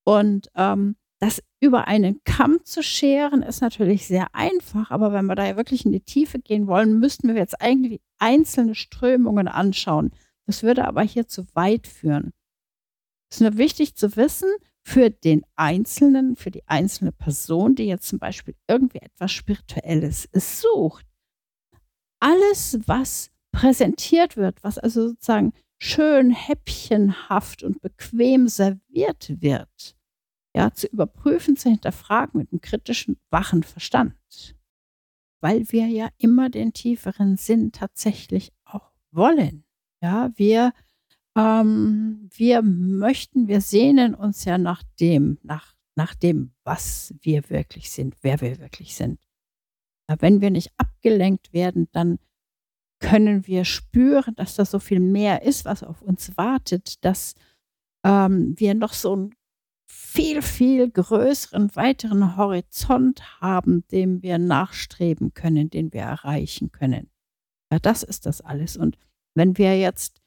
Und 0.06 0.50
ähm, 0.56 0.96
das 1.20 1.42
über 1.62 1.88
einen 1.88 2.22
Kamm 2.26 2.60
zu 2.66 2.84
scheren, 2.84 3.42
ist 3.42 3.62
natürlich 3.62 4.06
sehr 4.08 4.28
einfach, 4.34 4.92
aber 4.92 5.14
wenn 5.14 5.26
wir 5.26 5.36
da 5.36 5.46
ja 5.46 5.56
wirklich 5.56 5.86
in 5.86 5.92
die 5.92 6.02
Tiefe 6.02 6.40
gehen 6.40 6.68
wollen, 6.68 7.00
müssten 7.00 7.30
wir 7.30 7.36
jetzt 7.36 7.62
eigentlich 7.62 8.02
einzelne 8.20 8.76
Strömungen 8.76 9.48
anschauen. 9.48 10.12
Das 10.46 10.62
würde 10.62 10.86
aber 10.86 11.02
hier 11.02 11.28
zu 11.28 11.46
weit 11.54 11.88
führen. 11.88 12.34
Es 13.30 13.38
ist 13.38 13.42
nur 13.42 13.58
wichtig 13.58 13.96
zu 13.96 14.16
wissen, 14.16 14.50
für 14.88 15.10
den 15.10 15.44
Einzelnen, 15.56 16.36
für 16.36 16.52
die 16.52 16.68
einzelne 16.68 17.12
Person, 17.12 17.74
die 17.74 17.86
jetzt 17.86 18.08
zum 18.08 18.20
Beispiel 18.20 18.56
irgendwie 18.68 19.00
etwas 19.00 19.32
Spirituelles 19.32 20.30
sucht. 20.34 21.08
Alles, 22.20 22.78
was 22.86 23.32
präsentiert 23.52 24.38
wird, 24.38 24.64
was 24.64 24.78
also 24.78 25.10
sozusagen 25.10 25.54
schön 25.80 26.30
häppchenhaft 26.30 27.64
und 27.64 27.82
bequem 27.82 28.48
serviert 28.48 29.42
wird, 29.42 29.95
ja, 30.56 30.72
zu 30.72 30.88
überprüfen, 30.88 31.58
zu 31.58 31.70
hinterfragen 31.70 32.40
mit 32.40 32.52
einem 32.52 32.62
kritischen, 32.62 33.18
wachen 33.30 33.64
Verstand. 33.64 34.16
Weil 35.42 35.70
wir 35.72 35.88
ja 35.88 36.10
immer 36.18 36.50
den 36.50 36.72
tieferen 36.72 37.36
Sinn 37.36 37.74
tatsächlich 37.74 38.54
auch 38.64 38.92
wollen. 39.12 39.66
Ja, 40.02 40.32
wir, 40.36 40.74
ähm, 41.38 42.30
wir 42.34 42.62
möchten, 42.62 43.50
wir 43.50 43.60
sehnen 43.60 44.16
uns 44.16 44.46
ja 44.46 44.58
nach 44.58 44.82
dem, 45.00 45.40
nach, 45.44 45.76
nach 45.96 46.16
dem, 46.16 46.54
was 46.64 47.14
wir 47.22 47.50
wirklich 47.50 47.92
sind, 47.92 48.16
wer 48.22 48.40
wir 48.40 48.60
wirklich 48.60 48.96
sind. 48.96 49.20
Ja, 50.10 50.16
wenn 50.22 50.40
wir 50.40 50.52
nicht 50.52 50.72
abgelenkt 50.78 51.52
werden, 51.52 51.90
dann 51.92 52.18
können 53.00 53.46
wir 53.46 53.66
spüren, 53.66 54.36
dass 54.36 54.56
da 54.56 54.64
so 54.64 54.80
viel 54.80 55.02
mehr 55.02 55.42
ist, 55.42 55.66
was 55.66 55.84
auf 55.84 56.02
uns 56.02 56.38
wartet, 56.38 57.04
dass 57.04 57.36
ähm, 58.06 58.54
wir 58.58 58.74
noch 58.74 58.94
so 58.94 59.14
einen 59.14 59.36
viel, 60.16 60.42
viel 60.42 60.90
größeren, 60.90 61.76
weiteren 61.76 62.38
Horizont 62.38 63.42
haben, 63.42 63.86
dem 63.92 64.22
wir 64.22 64.38
nachstreben 64.38 65.34
können, 65.34 65.70
den 65.70 65.92
wir 65.92 66.04
erreichen 66.04 66.72
können. 66.72 67.10
Ja, 67.70 67.80
das 67.80 68.02
ist 68.02 68.26
das 68.26 68.40
alles. 68.40 68.78
Und 68.78 68.98
wenn 69.34 69.58
wir 69.58 69.78
jetzt 69.78 70.22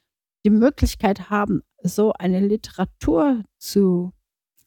die 0.45 0.51
Möglichkeit 0.51 1.31
haben, 1.31 1.63
so 1.81 2.13
eine 2.13 2.39
Literatur 2.39 3.43
zu 3.57 4.13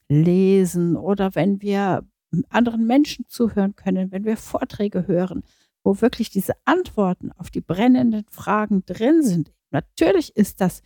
lesen 0.09 0.97
oder 0.97 1.37
wenn 1.37 1.63
wir 1.63 2.05
anderen 2.49 2.85
Menschen 2.89 3.27
zuhören 3.29 3.77
können, 3.77 4.11
wenn 4.11 4.25
wir 4.25 4.37
Vorträge 4.37 5.07
hören, 5.07 5.45
wo 5.85 6.01
wirklich 6.01 6.31
diese 6.31 6.55
Antworten 6.65 7.31
auf 7.31 7.51
die 7.51 7.61
brennenden 7.61 8.25
Fragen 8.29 8.85
drin 8.87 9.23
sind. 9.23 9.53
Natürlich 9.71 10.35
ist 10.35 10.61
das 10.61 10.83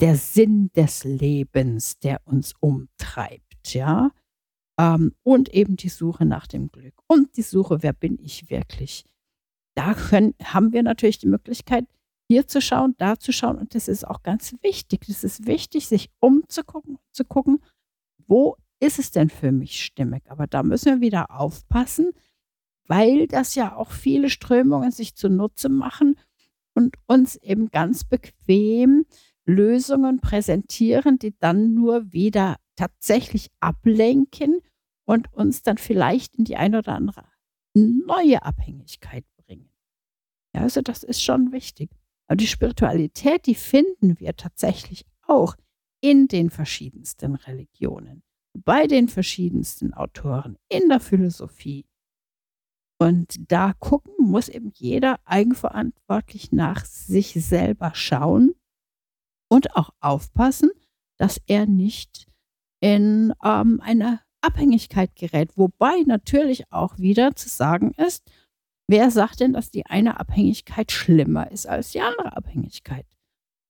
der 0.00 0.16
Sinn 0.16 0.72
des 0.74 1.04
Lebens, 1.04 2.00
der 2.00 2.20
uns 2.24 2.54
umtreibt, 2.58 3.51
ja. 3.68 4.10
Ähm, 4.78 5.14
und 5.22 5.50
eben 5.50 5.76
die 5.76 5.88
Suche 5.88 6.24
nach 6.24 6.46
dem 6.46 6.70
Glück 6.70 6.94
und 7.06 7.36
die 7.36 7.42
Suche, 7.42 7.82
wer 7.82 7.92
bin 7.92 8.18
ich 8.18 8.50
wirklich. 8.50 9.04
Da 9.74 9.94
können, 9.94 10.34
haben 10.42 10.72
wir 10.72 10.82
natürlich 10.82 11.18
die 11.18 11.28
Möglichkeit, 11.28 11.86
hier 12.28 12.46
zu 12.46 12.60
schauen, 12.60 12.94
da 12.98 13.18
zu 13.18 13.32
schauen. 13.32 13.58
Und 13.58 13.74
das 13.74 13.88
ist 13.88 14.06
auch 14.06 14.22
ganz 14.22 14.54
wichtig. 14.62 15.08
Es 15.08 15.24
ist 15.24 15.46
wichtig, 15.46 15.86
sich 15.86 16.10
umzugucken, 16.20 16.98
zu 17.10 17.24
gucken, 17.24 17.62
wo 18.26 18.56
ist 18.80 18.98
es 18.98 19.10
denn 19.10 19.28
für 19.28 19.52
mich 19.52 19.84
stimmig. 19.84 20.22
Aber 20.28 20.46
da 20.46 20.62
müssen 20.62 20.86
wir 20.86 21.00
wieder 21.00 21.30
aufpassen, 21.30 22.12
weil 22.86 23.26
das 23.26 23.54
ja 23.54 23.76
auch 23.76 23.90
viele 23.90 24.30
Strömungen 24.30 24.90
sich 24.90 25.14
zunutze 25.14 25.68
machen 25.68 26.16
und 26.74 26.96
uns 27.06 27.36
eben 27.36 27.70
ganz 27.70 28.04
bequem 28.04 29.04
Lösungen 29.44 30.20
präsentieren, 30.20 31.18
die 31.18 31.36
dann 31.38 31.74
nur 31.74 32.12
wieder 32.12 32.56
tatsächlich 32.76 33.50
ablenken 33.60 34.60
und 35.04 35.32
uns 35.32 35.62
dann 35.62 35.78
vielleicht 35.78 36.36
in 36.36 36.44
die 36.44 36.56
eine 36.56 36.78
oder 36.78 36.94
andere 36.94 37.24
neue 37.74 38.42
Abhängigkeit 38.42 39.24
bringen. 39.36 39.70
Ja, 40.54 40.62
also 40.62 40.82
das 40.82 41.02
ist 41.02 41.22
schon 41.22 41.52
wichtig. 41.52 41.90
Aber 42.28 42.36
die 42.36 42.46
Spiritualität, 42.46 43.46
die 43.46 43.54
finden 43.54 44.18
wir 44.20 44.36
tatsächlich 44.36 45.04
auch 45.22 45.56
in 46.00 46.28
den 46.28 46.50
verschiedensten 46.50 47.34
Religionen, 47.34 48.22
bei 48.54 48.86
den 48.86 49.08
verschiedensten 49.08 49.94
Autoren, 49.94 50.56
in 50.68 50.88
der 50.88 51.00
Philosophie, 51.00 51.86
Und 53.02 53.50
da 53.50 53.72
gucken 53.72 54.14
muss 54.18 54.48
eben 54.48 54.70
jeder 54.76 55.18
eigenverantwortlich 55.24 56.52
nach 56.52 56.84
sich 56.84 57.32
selber 57.32 57.96
schauen 57.96 58.54
und 59.50 59.74
auch 59.74 59.90
aufpassen, 59.98 60.70
dass 61.18 61.40
er 61.46 61.66
nicht 61.66 62.28
in 62.82 63.32
ähm, 63.44 63.80
eine 63.82 64.20
Abhängigkeit 64.42 65.14
gerät. 65.14 65.56
Wobei 65.56 66.02
natürlich 66.04 66.70
auch 66.70 66.98
wieder 66.98 67.34
zu 67.36 67.48
sagen 67.48 67.92
ist, 67.92 68.24
wer 68.88 69.10
sagt 69.10 69.40
denn, 69.40 69.52
dass 69.52 69.70
die 69.70 69.86
eine 69.86 70.18
Abhängigkeit 70.18 70.90
schlimmer 70.90 71.50
ist 71.50 71.66
als 71.66 71.92
die 71.92 72.00
andere 72.00 72.36
Abhängigkeit? 72.36 73.06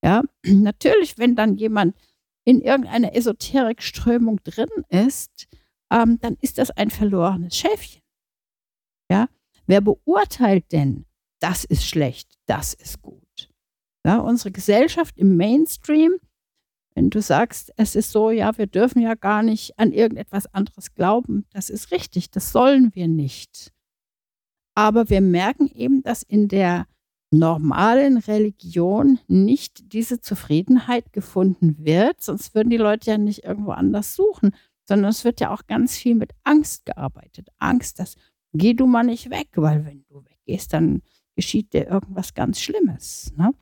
Ja, 0.03 0.23
natürlich, 0.47 1.19
wenn 1.19 1.37
dann 1.37 1.57
jemand 1.57 1.95
in 2.45 2.61
irgendeiner 2.61 3.15
Esoterikströmung 3.15 4.41
drin 4.43 4.71
ist, 4.89 5.47
ähm, 5.93 6.19
dann 6.21 6.37
ist 6.41 6.59
das 6.59 6.71
ein 6.71 6.91
verlorenes 6.91 7.57
Schäfchen. 7.57 8.03
Ja, 9.11 9.29
wer 9.67 9.83
beurteilt 9.83 10.73
denn, 10.73 11.05
das 11.39 11.65
ist 11.65 11.87
schlecht, 11.87 12.39
das 12.47 12.73
ist 12.73 13.03
gut? 13.03 13.51
Ja, 14.07 14.19
unsere 14.19 14.51
Gesellschaft 14.51 15.19
im 15.19 15.37
Mainstream, 15.37 16.17
wenn 16.95 17.11
du 17.11 17.21
sagst, 17.21 17.73
es 17.77 17.97
ist 17.97 18.13
so, 18.13 18.31
ja, 18.31 18.57
wir 18.59 18.67
dürfen 18.67 19.01
ja 19.01 19.15
gar 19.15 19.43
nicht 19.43 19.79
an 19.79 19.93
irgendetwas 19.93 20.53
anderes 20.55 20.95
glauben, 20.95 21.47
das 21.53 21.71
ist 21.71 21.91
richtig, 21.91 22.31
das 22.31 22.53
sollen 22.53 22.95
wir 22.95 23.09
nicht. 23.09 23.73
Aber 24.75 25.11
wir 25.11 25.21
merken 25.21 25.71
eben, 25.75 26.03
dass 26.03 26.23
in 26.23 26.49
der 26.49 26.87
normalen 27.31 28.19
Religion 28.19 29.19
nicht 29.27 29.93
diese 29.93 30.21
Zufriedenheit 30.21 31.13
gefunden 31.13 31.77
wird, 31.79 32.21
sonst 32.21 32.55
würden 32.55 32.71
die 32.71 32.77
Leute 32.77 33.11
ja 33.11 33.19
nicht 33.19 33.45
irgendwo 33.45 33.71
anders 33.71 34.15
suchen, 34.15 34.55
sondern 34.87 35.11
es 35.11 35.25
wird 35.25 35.41
ja 35.41 35.51
auch 35.51 35.67
ganz 35.67 35.97
viel 35.97 36.15
mit 36.15 36.33
Angst 36.45 36.85
gearbeitet. 36.85 37.49
Angst, 37.59 37.99
dass 37.99 38.17
geh 38.53 38.75
du 38.75 38.87
mal 38.87 39.05
nicht 39.05 39.31
weg, 39.31 39.49
weil 39.55 39.87
wenn 39.87 40.05
du 40.09 40.25
weggehst, 40.25 40.73
dann 40.75 41.03
geschieht 41.35 41.73
dir 41.73 41.87
irgendwas 41.87 42.35
ganz 42.35 42.61
Schlimmes. 42.61 43.33
Ne? 43.37 43.53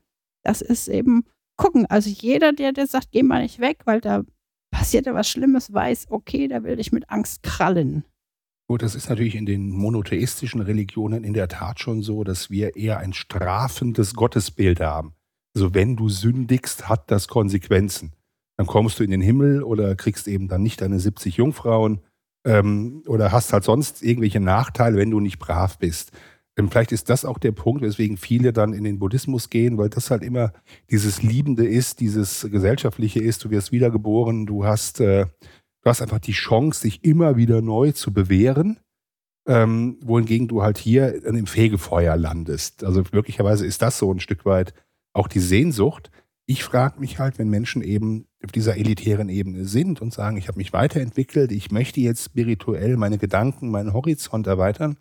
Das 0.43 0.61
ist 0.61 0.89
eben 0.89 1.23
gucken. 1.61 1.85
Also 1.85 2.09
jeder, 2.09 2.53
der, 2.53 2.73
der 2.73 2.87
sagt, 2.87 3.11
geh 3.11 3.21
mal 3.23 3.43
nicht 3.43 3.59
weg, 3.59 3.81
weil 3.85 4.01
da 4.01 4.23
passiert 4.71 5.05
ja 5.05 5.13
was 5.13 5.29
Schlimmes, 5.29 5.71
weiß, 5.71 6.07
okay, 6.09 6.47
da 6.47 6.63
will 6.63 6.79
ich 6.79 6.91
mit 6.91 7.09
Angst 7.09 7.43
krallen. 7.43 8.03
Gut, 8.67 8.81
das 8.81 8.95
ist 8.95 9.09
natürlich 9.09 9.35
in 9.35 9.45
den 9.45 9.69
monotheistischen 9.69 10.61
Religionen 10.61 11.23
in 11.23 11.33
der 11.33 11.49
Tat 11.49 11.79
schon 11.79 12.01
so, 12.01 12.23
dass 12.23 12.49
wir 12.49 12.75
eher 12.75 12.99
ein 12.99 13.13
strafendes 13.13 14.13
Gottesbild 14.15 14.79
haben. 14.79 15.13
Also 15.53 15.73
wenn 15.73 15.97
du 15.97 16.09
sündigst, 16.09 16.89
hat 16.89 17.11
das 17.11 17.27
Konsequenzen. 17.27 18.13
Dann 18.57 18.67
kommst 18.67 18.99
du 18.99 19.03
in 19.03 19.11
den 19.11 19.21
Himmel 19.21 19.61
oder 19.63 19.95
kriegst 19.95 20.27
eben 20.27 20.47
dann 20.47 20.63
nicht 20.63 20.81
deine 20.81 20.99
70 20.99 21.37
Jungfrauen 21.37 21.99
ähm, 22.45 23.03
oder 23.07 23.31
hast 23.31 23.53
halt 23.53 23.65
sonst 23.65 24.01
irgendwelche 24.01 24.39
Nachteile, 24.39 24.97
wenn 24.97 25.11
du 25.11 25.19
nicht 25.19 25.37
brav 25.37 25.77
bist. 25.77 26.11
Ähm, 26.57 26.69
vielleicht 26.69 26.91
ist 26.91 27.09
das 27.09 27.25
auch 27.25 27.39
der 27.39 27.51
Punkt, 27.51 27.81
weswegen 27.81 28.17
viele 28.17 28.53
dann 28.53 28.73
in 28.73 28.83
den 28.83 28.99
Buddhismus 28.99 29.49
gehen, 29.49 29.77
weil 29.77 29.89
das 29.89 30.11
halt 30.11 30.23
immer 30.23 30.53
dieses 30.89 31.23
Liebende 31.23 31.65
ist, 31.65 31.99
dieses 31.99 32.47
Gesellschaftliche 32.51 33.19
ist. 33.19 33.43
Du 33.43 33.49
wirst 33.49 33.71
wiedergeboren, 33.71 34.45
du 34.45 34.65
hast 34.65 34.99
äh, 34.99 35.27
Du 35.83 35.89
hast 35.89 36.01
einfach 36.01 36.19
die 36.19 36.31
Chance, 36.31 36.83
dich 36.83 37.03
immer 37.03 37.37
wieder 37.37 37.61
neu 37.61 37.91
zu 37.91 38.13
bewähren, 38.13 38.79
ähm, 39.47 39.97
wohingegen 40.01 40.47
du 40.47 40.61
halt 40.61 40.77
hier 40.77 41.25
im 41.25 41.47
Fegefeuer 41.47 42.15
landest. 42.15 42.83
Also 42.83 43.03
möglicherweise 43.11 43.65
ist 43.65 43.81
das 43.81 43.97
so 43.97 44.11
ein 44.13 44.19
Stück 44.19 44.45
weit 44.45 44.73
auch 45.13 45.27
die 45.27 45.39
Sehnsucht. 45.39 46.11
Ich 46.45 46.63
frage 46.63 46.99
mich 46.99 47.17
halt, 47.17 47.39
wenn 47.39 47.49
Menschen 47.49 47.81
eben 47.81 48.27
auf 48.43 48.51
dieser 48.51 48.77
elitären 48.77 49.29
Ebene 49.29 49.65
sind 49.65 50.01
und 50.01 50.13
sagen, 50.13 50.37
ich 50.37 50.47
habe 50.47 50.57
mich 50.57 50.71
weiterentwickelt, 50.71 51.51
ich 51.51 51.71
möchte 51.71 51.99
jetzt 51.99 52.25
spirituell 52.25 52.97
meine 52.97 53.17
Gedanken, 53.17 53.71
meinen 53.71 53.93
Horizont 53.93 54.45
erweitern, 54.45 54.97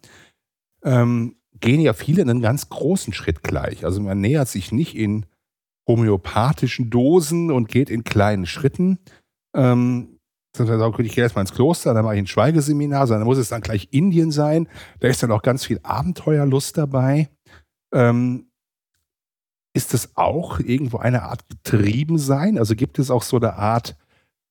ähm, 0.82 1.36
gehen 1.58 1.80
ja 1.80 1.92
viele 1.92 2.22
einen 2.22 2.40
ganz 2.40 2.68
großen 2.68 3.12
Schritt 3.12 3.42
gleich. 3.42 3.84
Also 3.84 4.00
man 4.00 4.20
nähert 4.20 4.48
sich 4.48 4.72
nicht 4.72 4.96
in 4.96 5.26
homöopathischen 5.88 6.90
Dosen 6.90 7.50
und 7.50 7.68
geht 7.68 7.90
in 7.90 8.04
kleinen 8.04 8.46
Schritten, 8.46 8.98
ähm, 9.54 10.20
ich 10.58 11.14
gehe 11.14 11.22
erstmal 11.22 11.44
ins 11.44 11.54
Kloster, 11.54 11.94
dann 11.94 12.04
mache 12.04 12.16
ich 12.16 12.22
ein 12.22 12.26
Schweigeseminar, 12.26 13.06
sondern 13.06 13.26
muss 13.26 13.38
es 13.38 13.48
dann 13.48 13.60
gleich 13.60 13.88
Indien 13.92 14.32
sein. 14.32 14.68
Da 14.98 15.08
ist 15.08 15.22
dann 15.22 15.30
auch 15.30 15.42
ganz 15.42 15.64
viel 15.64 15.78
Abenteuerlust 15.82 16.76
dabei. 16.76 17.28
Ähm, 17.92 18.50
ist 19.72 19.94
das 19.94 20.16
auch 20.16 20.58
irgendwo 20.58 20.98
eine 20.98 21.22
Art 21.22 21.48
Getriebensein? 21.48 22.58
Also 22.58 22.74
gibt 22.74 22.98
es 22.98 23.10
auch 23.10 23.22
so 23.22 23.36
eine 23.36 23.54
Art 23.54 23.96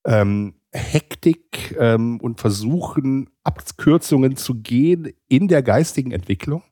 ähm, 0.06 0.56
Hektik 0.72 1.76
ähm, 1.78 2.22
und 2.22 2.40
Versuchen, 2.40 3.30
Abkürzungen 3.44 4.38
zu 4.38 4.56
gehen 4.56 5.12
in 5.28 5.50
der 5.50 5.64
geistigen 5.64 6.12
Entwicklung? 6.12 6.64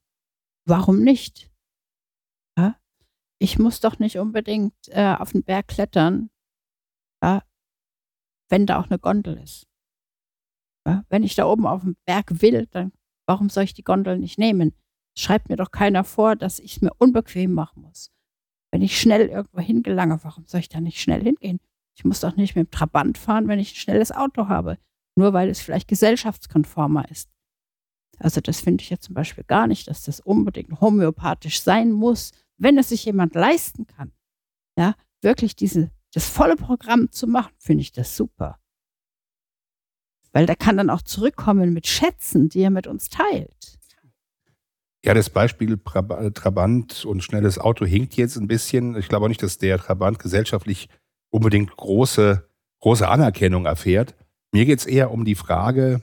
Warum 0.67 1.01
nicht? 1.01 1.49
Ja? 2.57 2.75
Ich 3.39 3.57
muss 3.57 3.79
doch 3.79 3.99
nicht 3.99 4.17
unbedingt 4.17 4.75
äh, 4.87 5.15
auf 5.17 5.31
den 5.31 5.43
Berg 5.43 5.67
klettern. 5.67 6.29
Ja? 7.23 7.43
wenn 8.49 8.65
da 8.65 8.79
auch 8.79 8.89
eine 8.89 8.99
Gondel 8.99 9.37
ist. 9.37 9.67
Ja, 10.87 11.03
wenn 11.09 11.23
ich 11.23 11.35
da 11.35 11.45
oben 11.45 11.67
auf 11.67 11.81
dem 11.81 11.97
Berg 12.05 12.41
will, 12.41 12.67
dann 12.71 12.93
warum 13.25 13.49
soll 13.49 13.63
ich 13.63 13.73
die 13.73 13.83
Gondel 13.83 14.17
nicht 14.19 14.39
nehmen? 14.39 14.73
Schreibt 15.17 15.49
mir 15.49 15.57
doch 15.57 15.71
keiner 15.71 16.03
vor, 16.03 16.35
dass 16.35 16.59
ich 16.59 16.77
es 16.77 16.81
mir 16.81 16.91
unbequem 16.97 17.51
machen 17.51 17.81
muss. 17.81 18.11
Wenn 18.71 18.81
ich 18.81 18.99
schnell 18.99 19.27
irgendwo 19.27 19.59
hingelange, 19.59 20.23
warum 20.23 20.45
soll 20.47 20.61
ich 20.61 20.69
da 20.69 20.79
nicht 20.79 21.01
schnell 21.01 21.23
hingehen? 21.23 21.59
Ich 21.97 22.05
muss 22.05 22.19
doch 22.19 22.35
nicht 22.35 22.55
mit 22.55 22.67
dem 22.67 22.71
Trabant 22.71 23.17
fahren, 23.17 23.47
wenn 23.47 23.59
ich 23.59 23.73
ein 23.73 23.77
schnelles 23.77 24.11
Auto 24.11 24.47
habe, 24.47 24.77
nur 25.15 25.33
weil 25.33 25.49
es 25.49 25.59
vielleicht 25.59 25.87
gesellschaftskonformer 25.87 27.09
ist. 27.09 27.29
Also 28.19 28.41
das 28.41 28.61
finde 28.61 28.83
ich 28.83 28.89
ja 28.89 28.99
zum 28.99 29.13
Beispiel 29.15 29.43
gar 29.43 29.67
nicht, 29.67 29.87
dass 29.87 30.03
das 30.03 30.19
unbedingt 30.19 30.81
homöopathisch 30.81 31.61
sein 31.61 31.91
muss, 31.91 32.31
wenn 32.57 32.77
es 32.77 32.89
sich 32.89 33.05
jemand 33.05 33.35
leisten 33.35 33.85
kann. 33.85 34.11
Ja, 34.77 34.95
wirklich 35.21 35.55
diese 35.55 35.91
das 36.13 36.27
volle 36.27 36.55
Programm 36.55 37.11
zu 37.11 37.27
machen, 37.27 37.53
finde 37.59 37.81
ich 37.81 37.91
das 37.91 38.15
super. 38.15 38.59
Weil 40.31 40.45
der 40.45 40.55
kann 40.55 40.77
dann 40.77 40.89
auch 40.89 41.01
zurückkommen 41.01 41.73
mit 41.73 41.87
Schätzen, 41.87 42.49
die 42.49 42.61
er 42.61 42.69
mit 42.69 42.87
uns 42.87 43.09
teilt. 43.09 43.77
Ja, 45.05 45.13
das 45.13 45.29
Beispiel 45.29 45.77
Trabant 45.77 47.05
und 47.05 47.23
schnelles 47.23 47.59
Auto 47.59 47.85
hinkt 47.85 48.15
jetzt 48.15 48.35
ein 48.35 48.47
bisschen. 48.47 48.95
Ich 48.97 49.07
glaube 49.07 49.25
auch 49.25 49.29
nicht, 49.29 49.43
dass 49.43 49.57
der 49.57 49.77
Trabant 49.77 50.19
gesellschaftlich 50.19 50.89
unbedingt 51.29 51.75
große, 51.77 52.49
große 52.81 53.07
Anerkennung 53.07 53.65
erfährt. 53.65 54.15
Mir 54.51 54.65
geht 54.65 54.79
es 54.79 54.85
eher 54.85 55.11
um 55.11 55.23
die 55.23 55.35
Frage, 55.35 56.01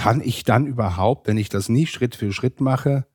kann 0.00 0.22
ich 0.22 0.44
dann 0.44 0.66
überhaupt, 0.66 1.26
wenn 1.26 1.36
ich 1.36 1.50
das 1.50 1.68
nie 1.68 1.86
Schritt 1.86 2.14
für 2.14 2.32
Schritt 2.32 2.62
mache, 2.62 3.06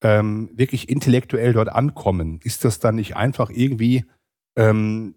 ähm, 0.00 0.48
wirklich 0.54 0.88
intellektuell 0.88 1.52
dort 1.52 1.68
ankommen? 1.68 2.38
Ist 2.44 2.64
das 2.64 2.78
dann 2.78 2.94
nicht 2.94 3.16
einfach 3.16 3.50
irgendwie 3.50 4.04
ähm, 4.56 5.16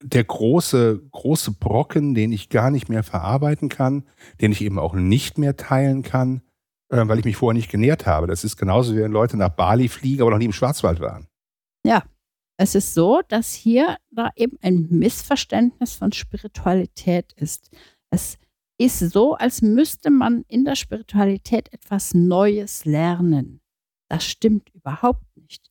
der 0.00 0.22
große, 0.22 1.02
große 1.10 1.50
Brocken, 1.50 2.14
den 2.14 2.30
ich 2.30 2.50
gar 2.50 2.70
nicht 2.70 2.88
mehr 2.88 3.02
verarbeiten 3.02 3.68
kann, 3.68 4.04
den 4.40 4.52
ich 4.52 4.62
eben 4.62 4.78
auch 4.78 4.94
nicht 4.94 5.38
mehr 5.38 5.56
teilen 5.56 6.04
kann, 6.04 6.42
äh, 6.88 7.02
weil 7.08 7.18
ich 7.18 7.24
mich 7.24 7.36
vorher 7.36 7.58
nicht 7.58 7.72
genährt 7.72 8.06
habe. 8.06 8.28
Das 8.28 8.44
ist 8.44 8.56
genauso, 8.56 8.94
wie 8.94 9.00
wenn 9.00 9.10
Leute 9.10 9.36
nach 9.36 9.48
Bali 9.48 9.88
fliegen, 9.88 10.22
aber 10.22 10.30
noch 10.30 10.38
nie 10.38 10.44
im 10.44 10.52
Schwarzwald 10.52 11.00
waren. 11.00 11.26
Ja, 11.84 12.04
es 12.58 12.76
ist 12.76 12.94
so, 12.94 13.22
dass 13.26 13.54
hier 13.54 13.96
da 14.12 14.30
eben 14.36 14.56
ein 14.62 14.86
Missverständnis 14.88 15.94
von 15.94 16.12
Spiritualität 16.12 17.32
ist. 17.32 17.70
Es 18.10 18.38
ist 18.78 18.98
so, 18.98 19.34
als 19.34 19.62
müsste 19.62 20.10
man 20.10 20.44
in 20.48 20.64
der 20.64 20.76
Spiritualität 20.76 21.72
etwas 21.72 22.14
Neues 22.14 22.84
lernen. 22.84 23.60
Das 24.08 24.24
stimmt 24.24 24.70
überhaupt 24.74 25.36
nicht. 25.36 25.68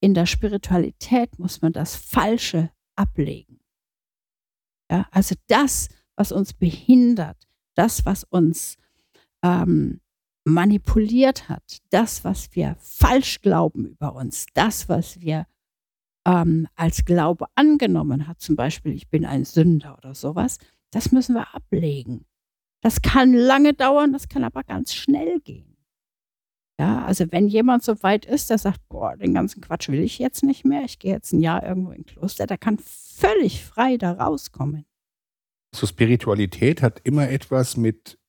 In 0.00 0.14
der 0.14 0.26
Spiritualität 0.26 1.38
muss 1.38 1.62
man 1.62 1.72
das 1.72 1.96
Falsche 1.96 2.70
ablegen. 2.96 3.60
Ja, 4.90 5.06
also 5.10 5.34
das, 5.48 5.88
was 6.16 6.32
uns 6.32 6.52
behindert, 6.52 7.46
das, 7.74 8.06
was 8.06 8.24
uns 8.24 8.76
ähm, 9.42 10.00
manipuliert 10.44 11.48
hat, 11.48 11.82
das, 11.90 12.24
was 12.24 12.54
wir 12.54 12.76
falsch 12.78 13.42
glauben 13.42 13.84
über 13.86 14.14
uns, 14.14 14.46
das, 14.54 14.88
was 14.88 15.20
wir 15.20 15.46
ähm, 16.26 16.68
als 16.74 17.04
Glaube 17.04 17.46
angenommen 17.54 18.28
hat, 18.28 18.40
zum 18.40 18.56
Beispiel, 18.56 18.92
ich 18.92 19.08
bin 19.08 19.26
ein 19.26 19.44
Sünder 19.44 19.98
oder 19.98 20.14
sowas, 20.14 20.58
das 20.90 21.12
müssen 21.12 21.34
wir 21.34 21.54
ablegen. 21.54 22.24
Das 22.86 23.02
kann 23.02 23.32
lange 23.32 23.74
dauern, 23.74 24.12
das 24.12 24.28
kann 24.28 24.44
aber 24.44 24.62
ganz 24.62 24.94
schnell 24.94 25.40
gehen. 25.40 25.76
Ja, 26.78 27.04
also 27.04 27.24
wenn 27.32 27.48
jemand 27.48 27.82
so 27.82 28.00
weit 28.04 28.24
ist, 28.24 28.48
der 28.48 28.58
sagt, 28.58 28.78
boah, 28.88 29.16
den 29.16 29.34
ganzen 29.34 29.60
Quatsch 29.60 29.88
will 29.88 29.98
ich 29.98 30.20
jetzt 30.20 30.44
nicht 30.44 30.64
mehr, 30.64 30.84
ich 30.84 31.00
gehe 31.00 31.12
jetzt 31.12 31.32
ein 31.32 31.40
Jahr 31.40 31.64
irgendwo 31.64 31.90
in 31.90 32.06
Kloster, 32.06 32.46
der 32.46 32.58
kann 32.58 32.78
völlig 32.78 33.64
frei 33.64 33.96
da 33.96 34.12
rauskommen. 34.12 34.84
So 35.74 35.84
Spiritualität 35.84 36.80
hat 36.80 37.00
immer 37.02 37.28
etwas 37.28 37.76
mit 37.76 38.20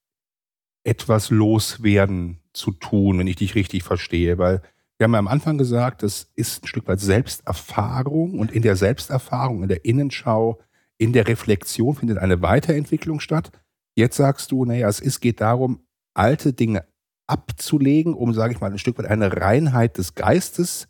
etwas 0.84 1.30
loswerden 1.30 2.39
zu 2.52 2.72
tun, 2.72 3.20
wenn 3.20 3.28
ich 3.28 3.36
dich 3.36 3.54
richtig 3.54 3.84
verstehe, 3.84 4.39
weil 4.39 4.63
wir 4.98 5.04
haben 5.04 5.13
ja 5.13 5.20
am 5.20 5.28
Anfang 5.28 5.60
gesagt, 5.60 6.02
das 6.02 6.32
ist 6.34 6.63
ein 6.63 6.67
Stück 6.67 6.88
weit 6.88 7.00
Selbsterfahrung 7.00 8.39
und 8.39 8.52
in 8.52 8.63
der 8.63 8.76
Selbsterfahrung, 8.76 9.62
in 9.62 9.70
der 9.70 9.86
Innenschau, 9.86 10.60
in 10.98 11.13
der 11.13 11.28
Reflexion 11.28 11.93
findet 11.93 12.17
eine 12.17 12.41
Weiterentwicklung 12.41 13.20
statt. 13.20 13.52
Jetzt 13.97 14.17
sagst 14.17 14.51
du, 14.51 14.63
naja, 14.63 14.88
es 14.88 14.99
ist, 14.99 15.21
geht 15.21 15.41
darum, 15.41 15.88
alte 16.13 16.53
Dinge 16.53 16.86
abzulegen, 17.25 18.13
um, 18.13 18.31
sage 18.31 18.53
ich 18.53 18.62
mal, 18.62 18.71
ein 18.71 18.77
Stück 18.77 18.99
weit 18.99 19.07
eine 19.07 19.36
Reinheit 19.36 19.97
des 19.97 20.13
Geistes 20.13 20.88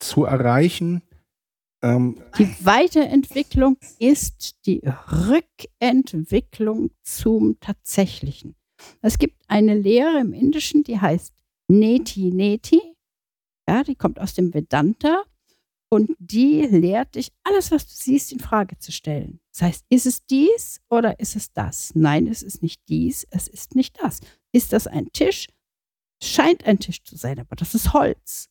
zu 0.00 0.24
erreichen? 0.24 1.02
Ähm, 1.82 2.22
die 2.38 2.48
Weiterentwicklung 2.64 3.76
ist 3.98 4.64
die 4.64 4.80
Rückentwicklung 4.82 6.90
zum 7.02 7.60
Tatsächlichen. 7.60 8.56
Es 9.02 9.18
gibt 9.18 9.42
eine 9.48 9.74
Lehre 9.74 10.18
im 10.18 10.32
Indischen, 10.32 10.84
die 10.84 10.98
heißt 10.98 11.34
Neti 11.68 12.32
Neti. 12.32 12.80
Ja, 13.68 13.84
die 13.84 13.94
kommt 13.94 14.18
aus 14.18 14.32
dem 14.32 14.54
Vedanta 14.54 15.22
und 15.90 16.10
die 16.18 16.62
lehrt 16.62 17.14
dich, 17.14 17.32
alles, 17.44 17.70
was 17.70 17.86
du 17.86 17.92
siehst, 17.94 18.32
in 18.32 18.40
Frage 18.40 18.78
zu 18.78 18.92
stellen. 18.92 19.40
Das 19.52 19.62
heißt, 19.62 19.86
ist 19.88 20.06
es 20.06 20.26
dies 20.26 20.80
oder 20.90 21.18
ist 21.18 21.34
es 21.34 21.52
das? 21.52 21.94
Nein, 21.94 22.26
es 22.26 22.42
ist 22.42 22.62
nicht 22.62 22.82
dies, 22.88 23.26
es 23.30 23.48
ist 23.48 23.74
nicht 23.74 23.98
das. 24.02 24.20
Ist 24.52 24.72
das 24.72 24.86
ein 24.86 25.10
Tisch? 25.12 25.46
Scheint 26.22 26.64
ein 26.66 26.78
Tisch 26.78 27.02
zu 27.04 27.16
sein, 27.16 27.38
aber 27.38 27.56
das 27.56 27.74
ist 27.74 27.94
Holz. 27.94 28.50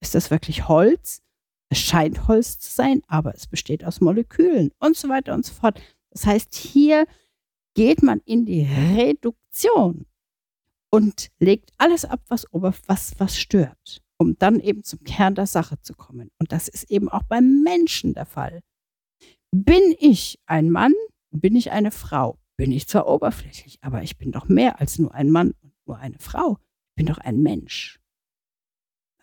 Ist 0.00 0.14
das 0.14 0.30
wirklich 0.30 0.68
Holz? 0.68 1.22
Es 1.70 1.78
scheint 1.78 2.28
Holz 2.28 2.60
zu 2.60 2.70
sein, 2.70 3.02
aber 3.08 3.34
es 3.34 3.48
besteht 3.48 3.84
aus 3.84 4.00
Molekülen 4.00 4.70
und 4.78 4.96
so 4.96 5.08
weiter 5.08 5.34
und 5.34 5.44
so 5.44 5.54
fort. 5.54 5.80
Das 6.10 6.24
heißt, 6.24 6.54
hier 6.54 7.06
geht 7.74 8.02
man 8.02 8.20
in 8.24 8.46
die 8.46 8.62
Reduktion 8.62 10.06
und 10.90 11.30
legt 11.40 11.72
alles 11.78 12.04
ab, 12.04 12.20
was, 12.28 12.46
was, 12.52 13.18
was 13.18 13.36
stört 13.36 14.05
um 14.18 14.38
dann 14.38 14.60
eben 14.60 14.82
zum 14.82 15.02
Kern 15.04 15.34
der 15.34 15.46
Sache 15.46 15.80
zu 15.80 15.94
kommen. 15.94 16.30
Und 16.38 16.52
das 16.52 16.68
ist 16.68 16.90
eben 16.90 17.08
auch 17.08 17.22
beim 17.24 17.62
Menschen 17.62 18.14
der 18.14 18.26
Fall. 18.26 18.62
Bin 19.50 19.94
ich 19.98 20.38
ein 20.46 20.70
Mann? 20.70 20.92
Bin 21.30 21.56
ich 21.56 21.70
eine 21.70 21.90
Frau? 21.90 22.38
Bin 22.56 22.72
ich 22.72 22.88
zwar 22.88 23.06
oberflächlich, 23.06 23.78
aber 23.82 24.02
ich 24.02 24.16
bin 24.16 24.32
doch 24.32 24.48
mehr 24.48 24.80
als 24.80 24.98
nur 24.98 25.14
ein 25.14 25.30
Mann 25.30 25.52
und 25.62 25.72
nur 25.86 25.98
eine 25.98 26.18
Frau. 26.18 26.58
Ich 26.90 26.94
bin 26.96 27.06
doch 27.06 27.18
ein 27.18 27.42
Mensch. 27.42 28.00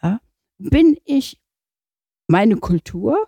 Ja? 0.01 0.21
Bin 0.57 0.97
ich 1.05 1.41
meine 2.27 2.57
Kultur? 2.57 3.27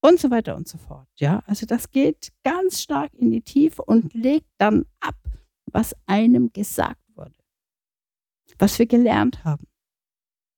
Und 0.00 0.20
so 0.20 0.30
weiter 0.30 0.54
und 0.54 0.68
so 0.68 0.78
fort. 0.78 1.08
Ja, 1.16 1.42
also 1.46 1.66
das 1.66 1.90
geht 1.90 2.32
ganz 2.44 2.82
stark 2.82 3.12
in 3.14 3.32
die 3.32 3.42
Tiefe 3.42 3.82
und 3.82 4.14
legt 4.14 4.48
dann 4.56 4.86
ab, 5.00 5.16
was 5.66 5.94
einem 6.06 6.52
gesagt 6.52 7.02
wurde, 7.16 7.34
was 8.58 8.78
wir 8.78 8.86
gelernt 8.86 9.44
haben. 9.44 9.66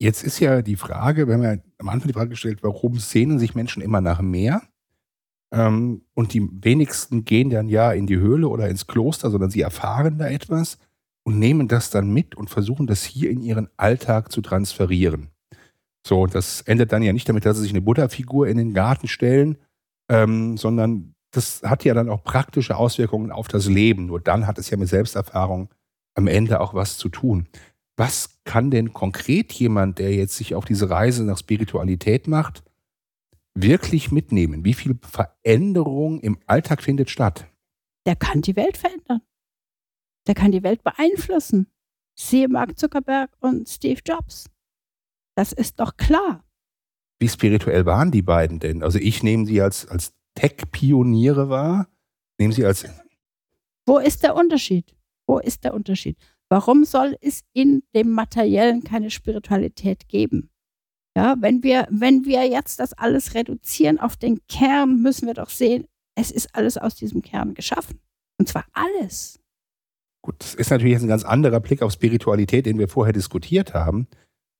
Jetzt 0.03 0.23
ist 0.23 0.41
ja 0.41 0.63
die 0.63 0.77
Frage, 0.77 1.29
wenn 1.29 1.41
man 1.41 1.63
am 1.79 1.91
Anfang 1.91 2.09
die 2.09 2.15
Frage 2.15 2.31
gestellt, 2.31 2.63
warum 2.63 2.99
sehnen 2.99 3.39
sich 3.39 3.55
Menschen 3.55 3.83
immer 3.83 4.01
nach 4.01 4.23
mehr? 4.23 4.63
Ähm, 5.53 6.03
und 6.15 6.33
die 6.33 6.49
wenigsten 6.51 7.25
gehen 7.27 7.51
dann 7.51 7.69
ja 7.69 7.93
in 7.93 8.07
die 8.07 8.17
Höhle 8.17 8.49
oder 8.49 8.69
ins 8.69 8.87
Kloster, 8.87 9.31
sondern 9.31 9.51
sie 9.51 9.61
erfahren 9.61 10.17
da 10.17 10.27
etwas 10.29 10.79
und 11.23 11.39
nehmen 11.39 11.69
das 11.69 11.91
dann 11.91 12.13
mit 12.13 12.35
und 12.35 12.49
versuchen 12.49 12.87
das 12.87 13.05
hier 13.05 13.31
in 13.31 13.43
ihren 13.43 13.69
Alltag 13.77 14.33
zu 14.33 14.41
transferieren. 14.41 15.29
So, 16.07 16.27
das 16.27 16.63
endet 16.63 16.93
dann 16.93 17.03
ja 17.03 17.13
nicht 17.13 17.29
damit, 17.29 17.45
dass 17.45 17.59
sie 17.59 17.65
sich 17.65 17.73
eine 17.73 17.83
Buddha-Figur 17.83 18.49
in 18.49 18.57
den 18.57 18.73
Garten 18.73 19.07
stellen, 19.07 19.59
ähm, 20.11 20.57
sondern 20.57 21.15
das 21.31 21.63
hat 21.63 21.85
ja 21.85 21.93
dann 21.93 22.09
auch 22.09 22.25
praktische 22.25 22.77
Auswirkungen 22.77 23.31
auf 23.31 23.49
das 23.49 23.67
Leben. 23.67 24.07
Nur 24.07 24.21
dann 24.21 24.47
hat 24.47 24.59
es 24.59 24.71
ja 24.71 24.79
mit 24.79 24.89
Selbsterfahrung 24.89 25.69
am 26.15 26.27
Ende 26.27 26.61
auch 26.61 26.73
was 26.73 26.97
zu 26.97 27.11
tun. 27.11 27.49
Was 27.97 28.40
kann 28.51 28.73
denn 28.73 28.93
konkret 28.93 29.53
jemand, 29.53 30.01
der 30.01 30.13
jetzt 30.13 30.35
sich 30.35 30.57
auf 30.57 30.65
diese 30.65 30.91
Reise 30.91 31.23
nach 31.23 31.39
Spiritualität 31.39 32.27
macht, 32.27 32.65
wirklich 33.55 34.11
mitnehmen? 34.11 34.65
Wie 34.65 34.75
viel 34.75 34.99
Veränderung 35.03 36.19
im 36.19 36.37
Alltag 36.47 36.83
findet 36.83 37.11
statt? 37.11 37.47
Der 38.07 38.17
kann 38.17 38.43
die 38.43 38.57
Welt 38.57 38.77
verändern. 38.77 39.21
Der 40.27 40.35
kann 40.35 40.51
die 40.51 40.65
Welt 40.65 40.83
beeinflussen. 40.83 41.69
Siehe 42.19 42.49
Mark 42.49 42.77
Zuckerberg 42.77 43.31
und 43.39 43.69
Steve 43.69 44.01
Jobs. 44.05 44.47
Das 45.37 45.53
ist 45.53 45.79
doch 45.79 45.97
klar. 45.97 46.43
Wie 47.21 47.29
spirituell 47.29 47.87
waren 47.87 48.11
die 48.11 48.23
beiden 48.23 48.59
denn? 48.59 48.83
Also 48.83 48.99
ich 48.99 49.23
nehme 49.23 49.47
sie 49.47 49.63
als, 49.63 49.87
als 49.87 50.13
Tech-Pioniere 50.35 51.51
wahr. 51.51 51.87
Nehme 52.37 52.53
sie 52.53 52.65
als. 52.65 52.85
Wo 53.87 53.99
ist 53.99 54.25
der 54.25 54.35
Unterschied? 54.35 54.97
Wo 55.29 55.39
ist 55.39 55.63
der 55.63 55.73
Unterschied? 55.73 56.19
Warum 56.51 56.85
soll 56.85 57.17
es 57.21 57.43
in 57.53 57.85
dem 57.95 58.11
Materiellen 58.11 58.83
keine 58.83 59.11
Spiritualität 59.11 60.09
geben? 60.09 60.51
Ja, 61.17 61.37
wenn 61.41 61.63
wir, 61.63 61.87
wenn 61.91 62.25
wir 62.25 62.47
jetzt 62.49 62.81
das 62.81 62.93
alles 62.93 63.35
reduzieren 63.35 64.01
auf 64.01 64.17
den 64.17 64.41
Kern, 64.49 65.01
müssen 65.01 65.27
wir 65.27 65.35
doch 65.35 65.51
sehen, 65.51 65.87
es 66.17 66.31
ist 66.33 66.55
alles 66.55 66.77
aus 66.77 66.97
diesem 66.97 67.23
Kern 67.23 67.55
geschaffen. 67.55 68.01
Und 68.39 68.49
zwar 68.49 68.65
alles. 68.73 69.39
Gut, 70.23 70.37
das 70.39 70.55
ist 70.55 70.71
natürlich 70.71 70.93
jetzt 70.95 71.03
ein 71.03 71.09
ganz 71.09 71.25
anderer 71.25 71.61
Blick 71.61 71.83
auf 71.83 71.93
Spiritualität, 71.93 72.67
den 72.67 72.79
wir 72.79 72.89
vorher 72.89 73.13
diskutiert 73.13 73.73
haben. 73.73 74.09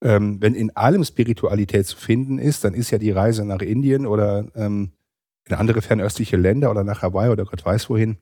Ähm, 0.03 0.41
wenn 0.41 0.55
in 0.55 0.75
allem 0.75 1.03
Spiritualität 1.03 1.85
zu 1.85 1.97
finden 1.97 2.39
ist, 2.39 2.63
dann 2.63 2.73
ist 2.73 2.91
ja 2.91 2.97
die 2.97 3.11
Reise 3.11 3.45
nach 3.45 3.61
Indien 3.61 4.05
oder 4.05 4.47
ähm, 4.55 4.91
in 5.45 5.55
andere 5.55 5.81
fernöstliche 5.81 6.37
Länder 6.37 6.71
oder 6.71 6.83
nach 6.83 7.01
Hawaii 7.01 7.29
oder 7.29 7.45
Gott 7.45 7.65
weiß 7.65 7.89
wohin 7.89 8.17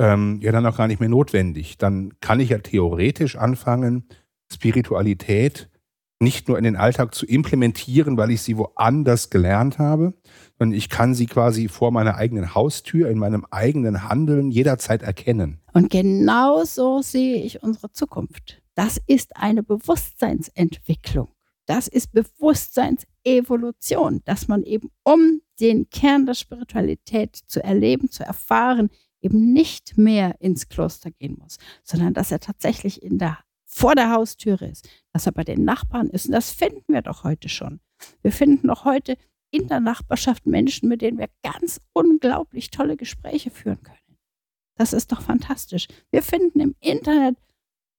ähm, 0.00 0.40
ja 0.40 0.50
dann 0.50 0.66
auch 0.66 0.78
gar 0.78 0.88
nicht 0.88 0.98
mehr 0.98 1.10
notwendig. 1.10 1.78
Dann 1.78 2.14
kann 2.20 2.40
ich 2.40 2.48
ja 2.48 2.58
theoretisch 2.58 3.36
anfangen, 3.36 4.08
Spiritualität 4.52 5.68
nicht 6.22 6.48
nur 6.48 6.58
in 6.58 6.64
den 6.64 6.76
Alltag 6.76 7.14
zu 7.14 7.24
implementieren, 7.24 8.18
weil 8.18 8.30
ich 8.30 8.42
sie 8.42 8.58
woanders 8.58 9.30
gelernt 9.30 9.78
habe, 9.78 10.12
sondern 10.58 10.76
ich 10.76 10.90
kann 10.90 11.14
sie 11.14 11.24
quasi 11.26 11.68
vor 11.68 11.92
meiner 11.92 12.16
eigenen 12.16 12.54
Haustür, 12.54 13.08
in 13.08 13.18
meinem 13.18 13.46
eigenen 13.50 14.06
Handeln 14.08 14.50
jederzeit 14.50 15.02
erkennen. 15.02 15.60
Und 15.72 15.90
genau 15.90 16.64
so 16.64 17.00
sehe 17.00 17.42
ich 17.42 17.62
unsere 17.62 17.90
Zukunft. 17.92 18.60
Das 18.74 19.00
ist 19.06 19.34
eine 19.36 19.62
Bewusstseinsentwicklung. 19.62 21.28
Das 21.66 21.88
ist 21.88 22.12
Bewusstseinsevolution, 22.12 24.20
dass 24.24 24.48
man 24.48 24.62
eben, 24.62 24.90
um 25.04 25.40
den 25.60 25.88
Kern 25.88 26.26
der 26.26 26.34
Spiritualität 26.34 27.36
zu 27.46 27.62
erleben, 27.62 28.10
zu 28.10 28.24
erfahren, 28.24 28.90
eben 29.20 29.52
nicht 29.52 29.98
mehr 29.98 30.40
ins 30.40 30.68
Kloster 30.68 31.10
gehen 31.10 31.36
muss, 31.38 31.58
sondern 31.82 32.14
dass 32.14 32.30
er 32.30 32.40
tatsächlich 32.40 33.02
in 33.02 33.18
der, 33.18 33.38
vor 33.66 33.94
der 33.94 34.10
Haustüre 34.10 34.66
ist, 34.66 34.88
dass 35.12 35.26
er 35.26 35.32
bei 35.32 35.44
den 35.44 35.64
Nachbarn 35.64 36.08
ist. 36.08 36.26
Und 36.26 36.32
das 36.32 36.50
finden 36.50 36.92
wir 36.92 37.02
doch 37.02 37.24
heute 37.24 37.48
schon. 37.48 37.80
Wir 38.22 38.32
finden 38.32 38.68
doch 38.68 38.84
heute 38.84 39.16
in 39.50 39.68
der 39.68 39.80
Nachbarschaft 39.80 40.46
Menschen, 40.46 40.88
mit 40.88 41.02
denen 41.02 41.18
wir 41.18 41.28
ganz 41.42 41.80
unglaublich 41.92 42.70
tolle 42.70 42.96
Gespräche 42.96 43.50
führen 43.50 43.82
können. 43.82 43.98
Das 44.76 44.92
ist 44.92 45.12
doch 45.12 45.20
fantastisch. 45.20 45.88
Wir 46.10 46.22
finden 46.22 46.60
im 46.60 46.74
Internet, 46.80 47.36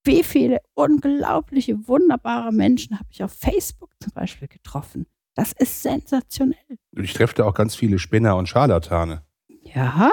wie 0.04 0.24
viele 0.24 0.62
unglaubliche, 0.74 1.88
wunderbare 1.88 2.52
Menschen 2.52 2.98
habe 2.98 3.10
ich 3.12 3.24
auf 3.24 3.34
Facebook 3.34 3.92
zum 4.00 4.14
Beispiel 4.14 4.48
getroffen. 4.48 5.06
Das 5.36 5.52
ist 5.54 5.84
sensationell. 5.84 6.58
Ich 6.94 7.14
treffe 7.14 7.36
da 7.36 7.46
auch 7.46 7.54
ganz 7.54 7.76
viele 7.76 8.00
Spinner 8.00 8.36
und 8.36 8.50
Scharlatane. 8.50 9.24
Ja, 9.48 10.12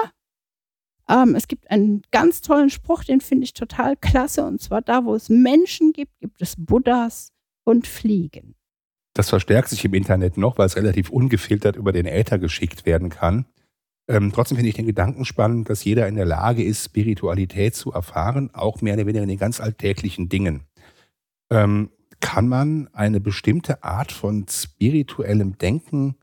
ähm, 1.09 1.35
es 1.35 1.47
gibt 1.47 1.69
einen 1.71 2.03
ganz 2.11 2.41
tollen 2.41 2.69
Spruch, 2.69 3.03
den 3.03 3.21
finde 3.21 3.45
ich 3.45 3.53
total 3.53 3.95
klasse. 3.97 4.45
Und 4.45 4.61
zwar 4.61 4.81
da, 4.81 5.03
wo 5.05 5.15
es 5.15 5.29
Menschen 5.29 5.91
gibt, 5.91 6.19
gibt 6.19 6.41
es 6.41 6.55
Buddhas 6.57 7.31
und 7.63 7.87
Fliegen. 7.87 8.55
Das 9.13 9.29
verstärkt 9.29 9.69
sich 9.69 9.83
im 9.83 9.93
Internet 9.93 10.37
noch, 10.37 10.57
weil 10.57 10.67
es 10.67 10.75
relativ 10.75 11.09
ungefiltert 11.09 11.75
über 11.75 11.91
den 11.91 12.05
Äther 12.05 12.37
geschickt 12.37 12.85
werden 12.85 13.09
kann. 13.09 13.45
Ähm, 14.07 14.31
trotzdem 14.33 14.57
finde 14.57 14.69
ich 14.69 14.75
den 14.75 14.85
Gedanken 14.85 15.25
spannend, 15.25 15.69
dass 15.69 15.83
jeder 15.83 16.07
in 16.07 16.15
der 16.15 16.25
Lage 16.25 16.63
ist, 16.63 16.85
Spiritualität 16.85 17.75
zu 17.75 17.91
erfahren, 17.91 18.49
auch 18.53 18.81
mehr 18.81 18.93
oder 18.93 19.05
weniger 19.05 19.23
in 19.23 19.29
den 19.29 19.37
ganz 19.37 19.59
alltäglichen 19.59 20.29
Dingen. 20.29 20.63
Ähm, 21.51 21.91
kann 22.19 22.47
man 22.47 22.89
eine 22.93 23.19
bestimmte 23.19 23.83
Art 23.83 24.11
von 24.11 24.45
spirituellem 24.49 25.57
Denken 25.57 26.15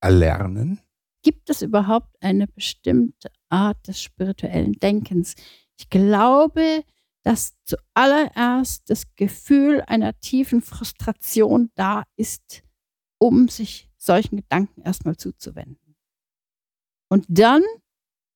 erlernen? 0.00 0.80
Gibt 1.22 1.50
es 1.50 1.62
überhaupt 1.62 2.16
eine 2.22 2.46
bestimmte 2.46 3.30
Art 3.48 3.86
des 3.86 4.02
spirituellen 4.02 4.72
Denkens? 4.74 5.34
Ich 5.78 5.90
glaube, 5.90 6.84
dass 7.22 7.56
zuallererst 7.64 8.88
das 8.88 9.14
Gefühl 9.16 9.82
einer 9.82 10.18
tiefen 10.20 10.62
Frustration 10.62 11.70
da 11.74 12.04
ist, 12.16 12.62
um 13.18 13.48
sich 13.48 13.90
solchen 13.98 14.36
Gedanken 14.36 14.80
erstmal 14.82 15.16
zuzuwenden. 15.16 15.96
Und 17.10 17.26
dann, 17.28 17.62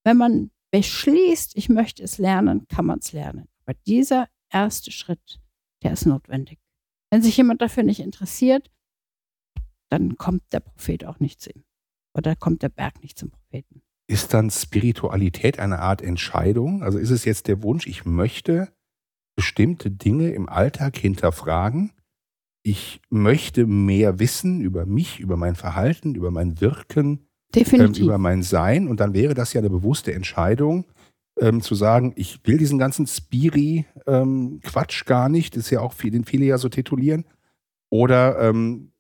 wenn 0.05 0.19
man 0.19 0.51
beschließt, 0.71 1.57
ich 1.57 1.69
möchte 1.69 2.03
es 2.03 2.19
lernen, 2.19 2.67
kann 2.69 2.85
man 2.85 2.99
es 2.99 3.13
lernen. 3.13 3.49
Aber 3.65 3.75
dieser 3.87 4.29
erste 4.51 4.91
Schritt, 4.91 5.41
der 5.83 5.93
ist 5.93 6.05
notwendig. 6.05 6.59
Wenn 7.11 7.23
sich 7.23 7.37
jemand 7.37 7.63
dafür 7.63 7.85
nicht 7.85 8.01
interessiert, 8.01 8.71
dann 9.89 10.17
kommt 10.17 10.43
der 10.53 10.61
Prophet 10.61 11.05
auch 11.05 11.21
nicht 11.21 11.41
zu 11.41 11.51
ihm. 11.51 11.65
Oder 12.17 12.37
kommt 12.37 12.63
der 12.63 12.69
Berg 12.69 13.03
nicht 13.03 13.19
zum 13.19 13.31
Propheten? 13.31 13.83
Ist 14.07 14.35
dann 14.35 14.51
Spiritualität 14.51 15.59
eine 15.59 15.81
Art 15.81 16.03
Entscheidung? 16.03 16.83
Also 16.83 16.99
ist 16.99 17.11
es 17.11 17.25
jetzt 17.25 17.49
der 17.49 17.63
Wunsch, 17.63 17.87
ich 17.87 18.05
möchte 18.05 18.73
bestimmte 19.37 19.91
Dinge 19.91 20.31
im 20.31 20.49
Alltag 20.49 20.97
hinterfragen? 20.97 21.93
Ich 22.63 23.01
möchte 23.11 23.67
mehr 23.67 24.19
wissen 24.19 24.61
über 24.61 24.87
mich, 24.87 25.21
über 25.21 25.37
mein 25.37 25.55
Verhalten, 25.55 26.15
über 26.15 26.31
mein 26.31 26.61
Wirken. 26.61 27.27
Ähm, 27.55 27.93
über 27.95 28.19
mein 28.19 28.43
Sein. 28.43 28.89
Und 28.89 29.01
dann 29.01 29.15
wäre 29.15 29.35
das 29.35 29.53
ja 29.53 29.61
eine 29.61 29.71
bewusste 29.71 30.13
Entscheidung, 30.13 30.87
ähm, 31.41 31.61
zu 31.61 31.75
sagen, 31.75 32.13
ich 32.17 32.41
will 32.45 32.59
diesen 32.59 32.79
ganzen 32.79 33.07
Spiri-Quatsch 33.07 35.03
ähm, 35.03 35.07
gar 35.07 35.29
nicht, 35.29 35.57
ist 35.57 35.71
ja 35.71 35.81
auch, 35.81 35.93
viel, 35.93 36.11
den 36.11 36.25
viele 36.25 36.47
ja 36.47 36.59
so 36.59 36.69
titulieren. 36.69 37.25
Oder 37.91 38.41
ähm, 38.41 38.93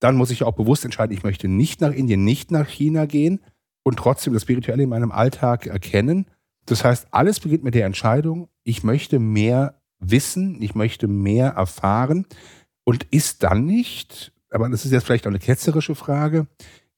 dann 0.00 0.16
muss 0.16 0.30
ich 0.30 0.42
auch 0.42 0.54
bewusst 0.54 0.84
entscheiden, 0.84 1.16
ich 1.16 1.22
möchte 1.22 1.48
nicht 1.48 1.80
nach 1.80 1.92
Indien, 1.92 2.24
nicht 2.24 2.50
nach 2.50 2.68
China 2.68 3.06
gehen 3.06 3.40
und 3.82 3.98
trotzdem 3.98 4.32
das 4.32 4.42
Spirituelle 4.42 4.82
in 4.82 4.88
meinem 4.88 5.12
Alltag 5.12 5.66
erkennen. 5.66 6.26
Das 6.66 6.84
heißt, 6.84 7.08
alles 7.12 7.40
beginnt 7.40 7.64
mit 7.64 7.74
der 7.74 7.86
Entscheidung, 7.86 8.48
ich 8.64 8.82
möchte 8.82 9.18
mehr 9.18 9.80
wissen, 9.98 10.60
ich 10.60 10.74
möchte 10.74 11.08
mehr 11.08 11.50
erfahren 11.50 12.26
und 12.84 13.04
ist 13.10 13.42
dann 13.42 13.64
nicht, 13.64 14.32
aber 14.50 14.68
das 14.68 14.84
ist 14.84 14.92
jetzt 14.92 15.04
vielleicht 15.04 15.26
auch 15.26 15.30
eine 15.30 15.38
ketzerische 15.38 15.94
Frage, 15.94 16.46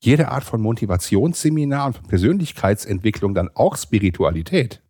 jede 0.01 0.29
Art 0.29 0.45
von 0.45 0.61
Motivationsseminar 0.61 1.87
und 1.87 1.97
von 1.97 2.07
Persönlichkeitsentwicklung 2.07 3.35
dann 3.35 3.51
auch 3.55 3.77
Spiritualität? 3.77 4.83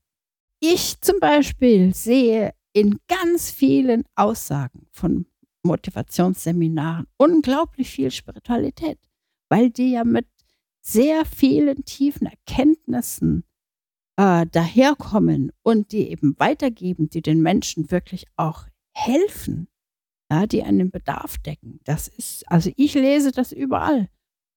Ich 0.60 1.00
zum 1.00 1.18
Beispiel 1.20 1.94
sehe 1.94 2.52
in 2.72 2.98
ganz 3.08 3.50
vielen 3.50 4.04
Aussagen 4.14 4.86
von 4.90 5.26
Motivationsseminaren 5.68 7.06
unglaublich 7.16 7.90
viel 7.90 8.10
Spiritualität, 8.10 8.98
weil 9.48 9.70
die 9.70 9.92
ja 9.92 10.04
mit 10.04 10.26
sehr 10.80 11.24
vielen 11.24 11.84
tiefen 11.84 12.26
Erkenntnissen 12.26 13.44
äh, 14.16 14.46
daherkommen 14.46 15.52
und 15.62 15.92
die 15.92 16.10
eben 16.10 16.34
weitergeben, 16.38 17.08
die 17.08 17.22
den 17.22 17.40
Menschen 17.40 17.90
wirklich 17.90 18.26
auch 18.36 18.66
helfen, 18.94 19.68
ja, 20.30 20.46
die 20.46 20.62
einen 20.62 20.90
Bedarf 20.90 21.38
decken. 21.38 21.80
Das 21.84 22.08
ist, 22.08 22.50
also 22.50 22.70
ich 22.76 22.94
lese 22.94 23.32
das 23.32 23.52
überall. 23.52 24.08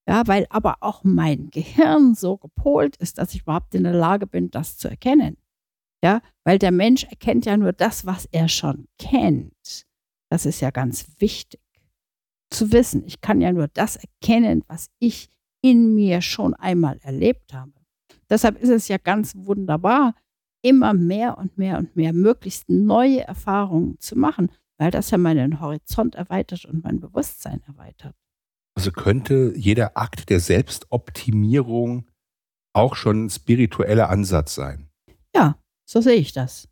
Ja, 0.08 0.26
weil 0.26 0.48
aber 0.50 0.78
auch 0.82 1.04
mein 1.04 1.52
Gehirn 1.52 2.16
so 2.16 2.38
gepolt 2.38 2.98
ist, 2.98 3.18
dass 3.18 3.36
ich 3.36 3.42
überhaupt 3.42 3.76
in 3.76 3.84
der 3.84 3.94
Lage 3.94 4.26
bin, 4.26 4.50
das 4.50 4.78
zu 4.78 4.90
erkennen. 4.90 5.38
Ja, 6.04 6.22
weil 6.44 6.58
der 6.58 6.72
Mensch 6.72 7.04
erkennt 7.04 7.46
ja 7.46 7.56
nur 7.56 7.74
das, 7.74 8.06
was 8.06 8.26
er 8.32 8.48
schon 8.48 8.88
kennt. 8.98 9.86
Das 10.32 10.46
ist 10.46 10.62
ja 10.62 10.70
ganz 10.72 11.08
wichtig 11.20 11.60
zu 12.50 12.72
wissen. 12.72 13.04
Ich 13.06 13.20
kann 13.20 13.42
ja 13.42 13.52
nur 13.52 13.68
das 13.68 13.98
erkennen, 13.98 14.64
was 14.68 14.88
ich 15.00 15.30
in 15.62 15.94
mir 15.94 16.22
schon 16.22 16.54
einmal 16.54 17.00
erlebt 17.02 17.54
habe. 17.54 17.74
Deshalb 18.30 18.58
ist 18.58 18.70
es 18.70 18.88
ja 18.88 18.98
ganz 18.98 19.36
wunderbar, 19.36 20.16
immer 20.62 20.94
mehr 20.94 21.38
und 21.38 21.58
mehr 21.58 21.78
und 21.78 21.98
mehr 21.98 22.14
möglichst 22.14 22.70
neue 22.70 23.28
Erfahrungen 23.28 24.00
zu 24.00 24.18
machen, 24.18 24.52
weil 24.78 24.90
das 24.90 25.12
ja 25.12 25.18
meinen 25.18 25.60
Horizont 25.60 26.16
erweitert 26.16 26.64
und 26.64 26.82
mein 26.82 27.02
Bewusstsein 27.02 27.62
erweitert. 27.68 28.16
Also 28.76 28.92
könnte 28.94 29.54
jeder 29.58 29.98
Akt 29.98 30.30
der 30.30 30.40
Selbstoptimierung 30.40 32.10
auch 32.74 32.96
schon 32.96 33.26
ein 33.26 33.30
spiritueller 33.30 34.10
Ansatz 34.10 34.56
sein. 34.56 34.90
Ja, 35.36 35.58
so 35.86 36.00
sehe 36.00 36.16
ich 36.16 36.32
das. 36.32 36.70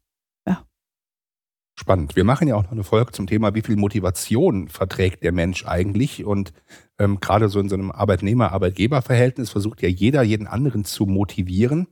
Spannend. 1.80 2.18
Wir 2.18 2.26
machen 2.26 2.50
ja 2.50 2.56
auch 2.56 2.64
noch 2.64 2.74
eine 2.74 2.84
Folge 2.84 3.14
zum 3.14 3.26
Thema, 3.26 3.56
wie 3.56 3.62
viel 3.62 3.78
Motivation 3.78 4.68
verträgt 4.68 5.24
der 5.24 5.32
Mensch 5.32 5.66
eigentlich. 5.66 6.26
Und 6.26 6.52
ähm, 6.98 7.22
gerade 7.22 7.48
so 7.48 7.58
in 7.58 7.70
so 7.70 7.76
einem 7.76 7.90
Arbeitnehmer-Arbeitgeber-Verhältnis 7.90 9.50
versucht 9.50 9.82
ja 9.82 9.88
jeder, 9.88 10.22
jeden 10.22 10.46
anderen 10.46 10.84
zu 10.84 11.06
motivieren. 11.06 11.88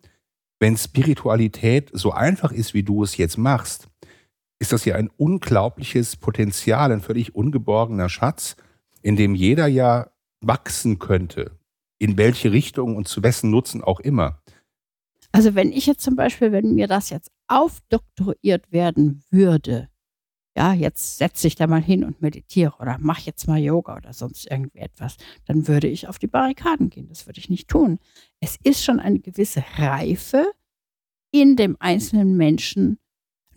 Wenn 0.60 0.76
Spiritualität 0.76 1.90
so 1.94 2.12
einfach 2.12 2.52
ist, 2.52 2.74
wie 2.74 2.84
du 2.84 3.02
es 3.02 3.16
jetzt 3.16 3.38
machst, 3.38 3.88
ist 4.60 4.74
das 4.74 4.84
ja 4.84 4.96
ein 4.96 5.10
unglaubliches 5.16 6.18
Potenzial, 6.18 6.92
ein 6.92 7.00
völlig 7.00 7.34
ungeborgener 7.34 8.10
Schatz 8.10 8.58
in 9.02 9.16
dem 9.16 9.36
jeder 9.36 9.68
ja 9.68 10.12
wachsen 10.42 11.00
könnte, 11.00 11.52
in 11.98 12.18
welche 12.18 12.52
Richtung 12.52 12.98
und 12.98 13.08
zu 13.08 13.24
wessen 13.24 13.52
Nutzen 13.52 13.82
auch 13.82 14.02
immer. 14.02 14.42
Also 15.32 15.56
wenn 15.56 15.72
ich 15.72 15.86
jetzt 15.86 16.04
zum 16.04 16.18
Beispiel, 16.18 16.52
wenn 16.52 16.76
mir 16.76 16.88
das 16.88 17.10
jetzt 17.10 17.32
aufdoktoriert 17.48 18.72
werden 18.72 19.24
würde, 19.30 19.90
ja, 20.58 20.74
jetzt 20.74 21.20
setze 21.20 21.46
ich 21.46 21.54
da 21.54 21.68
mal 21.68 21.84
hin 21.84 22.04
und 22.04 22.20
meditiere 22.20 22.74
oder 22.80 22.98
mache 23.00 23.28
jetzt 23.28 23.48
mal 23.48 23.60
Yoga 23.60 23.96
oder 23.96 24.12
sonst 24.12 24.50
irgendwie 24.50 24.80
etwas, 24.80 25.18
dann 25.46 25.68
würde 25.68 25.88
ich 25.88 26.08
auf 26.08 26.18
die 26.18 26.26
Barrikaden 26.26 26.90
gehen. 26.90 27.08
Das 27.10 27.28
würde 27.28 27.40
ich 27.40 27.52
nicht 27.52 27.68
tun. 27.68 28.00
Es 28.40 28.58
ist 28.64 28.84
schon 28.84 29.00
eine 29.00 29.20
gewisse 29.20 29.64
Reife 29.78 30.52
in 31.32 31.58
dem 31.58 31.78
einzelnen 31.80 32.38
Menschen 32.38 32.98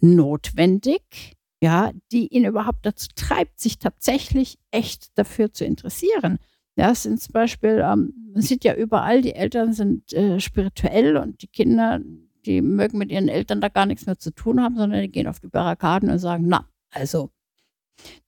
notwendig, 0.00 1.38
ja, 1.62 1.90
die 2.12 2.28
ihn 2.28 2.44
überhaupt 2.44 2.84
dazu 2.84 3.08
treibt, 3.14 3.60
sich 3.60 3.78
tatsächlich 3.78 4.58
echt 4.70 5.16
dafür 5.18 5.54
zu 5.54 5.64
interessieren. 5.64 6.38
Ja, 6.76 6.90
es 6.90 7.04
sind 7.04 7.18
zum 7.18 7.32
Beispiel, 7.32 7.82
ähm, 7.82 8.12
man 8.34 8.42
sieht 8.42 8.62
ja 8.62 8.74
überall, 8.74 9.22
die 9.22 9.34
Eltern 9.34 9.72
sind 9.72 10.12
äh, 10.12 10.38
spirituell 10.38 11.16
und 11.16 11.40
die 11.40 11.48
Kinder, 11.48 12.00
die 12.46 12.62
mögen 12.62 12.98
mit 12.98 13.10
ihren 13.10 13.28
Eltern 13.28 13.60
da 13.60 13.68
gar 13.68 13.86
nichts 13.86 14.06
mehr 14.06 14.18
zu 14.18 14.32
tun 14.32 14.62
haben, 14.62 14.76
sondern 14.76 15.02
die 15.02 15.10
gehen 15.10 15.26
auf 15.26 15.40
die 15.40 15.48
Barrikaden 15.48 16.10
und 16.10 16.18
sagen, 16.18 16.46
na, 16.48 16.66
also 16.90 17.30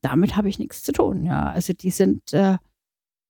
damit 0.01 0.37
habe 0.37 0.49
ich 0.49 0.59
nichts 0.59 0.83
zu 0.83 0.93
tun. 0.93 1.25
Ja, 1.25 1.51
also 1.51 1.73
die 1.73 1.91
sind, 1.91 2.33
äh, 2.33 2.59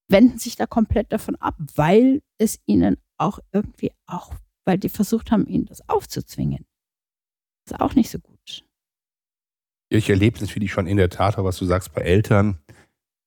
wenden 0.08 0.38
sich 0.38 0.56
da 0.56 0.66
komplett 0.66 1.12
davon 1.12 1.36
ab, 1.36 1.56
weil 1.74 2.22
es 2.38 2.60
ihnen 2.66 2.96
auch 3.16 3.38
irgendwie 3.52 3.92
auch, 4.06 4.34
weil 4.64 4.78
die 4.78 4.88
versucht 4.88 5.30
haben, 5.30 5.46
ihnen 5.46 5.66
das 5.66 5.88
aufzuzwingen. 5.88 6.66
Das 7.64 7.78
ist 7.78 7.80
auch 7.80 7.94
nicht 7.94 8.10
so 8.10 8.18
gut. 8.18 8.64
Ich 9.88 10.08
erlebe 10.08 10.36
es 10.36 10.42
natürlich 10.42 10.72
schon 10.72 10.86
in 10.86 10.96
der 10.96 11.10
Tat, 11.10 11.36
was 11.36 11.58
du 11.58 11.66
sagst 11.66 11.92
bei 11.92 12.00
Eltern, 12.00 12.58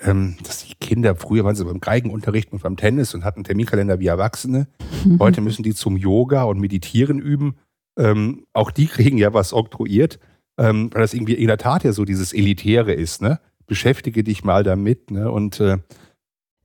ähm, 0.01 0.37
dass 0.43 0.65
die 0.65 0.75
Kinder, 0.75 1.15
früher 1.15 1.43
waren 1.43 1.55
sie 1.55 1.65
beim 1.65 1.79
Geigenunterricht 1.79 2.51
und 2.51 2.61
beim 2.61 2.77
Tennis 2.77 3.13
und 3.13 3.23
hatten 3.23 3.43
Terminkalender 3.43 3.99
wie 3.99 4.07
Erwachsene. 4.07 4.67
Mhm. 5.05 5.19
Heute 5.19 5.41
müssen 5.41 5.63
die 5.63 5.73
zum 5.73 5.97
Yoga 5.97 6.43
und 6.43 6.59
Meditieren 6.59 7.19
üben. 7.19 7.55
Ähm, 7.97 8.45
auch 8.53 8.71
die 8.71 8.87
kriegen 8.87 9.17
ja 9.17 9.33
was 9.33 9.53
oktroyiert, 9.53 10.19
ähm, 10.57 10.89
weil 10.93 11.01
das 11.01 11.13
irgendwie 11.13 11.33
in 11.33 11.47
der 11.47 11.57
Tat 11.57 11.83
ja 11.83 11.93
so 11.93 12.03
dieses 12.03 12.33
Elitäre 12.33 12.93
ist. 12.93 13.21
Ne? 13.21 13.39
Beschäftige 13.67 14.23
dich 14.23 14.43
mal 14.43 14.63
damit. 14.63 15.11
Ne? 15.11 15.31
Und 15.31 15.59
äh, 15.59 15.77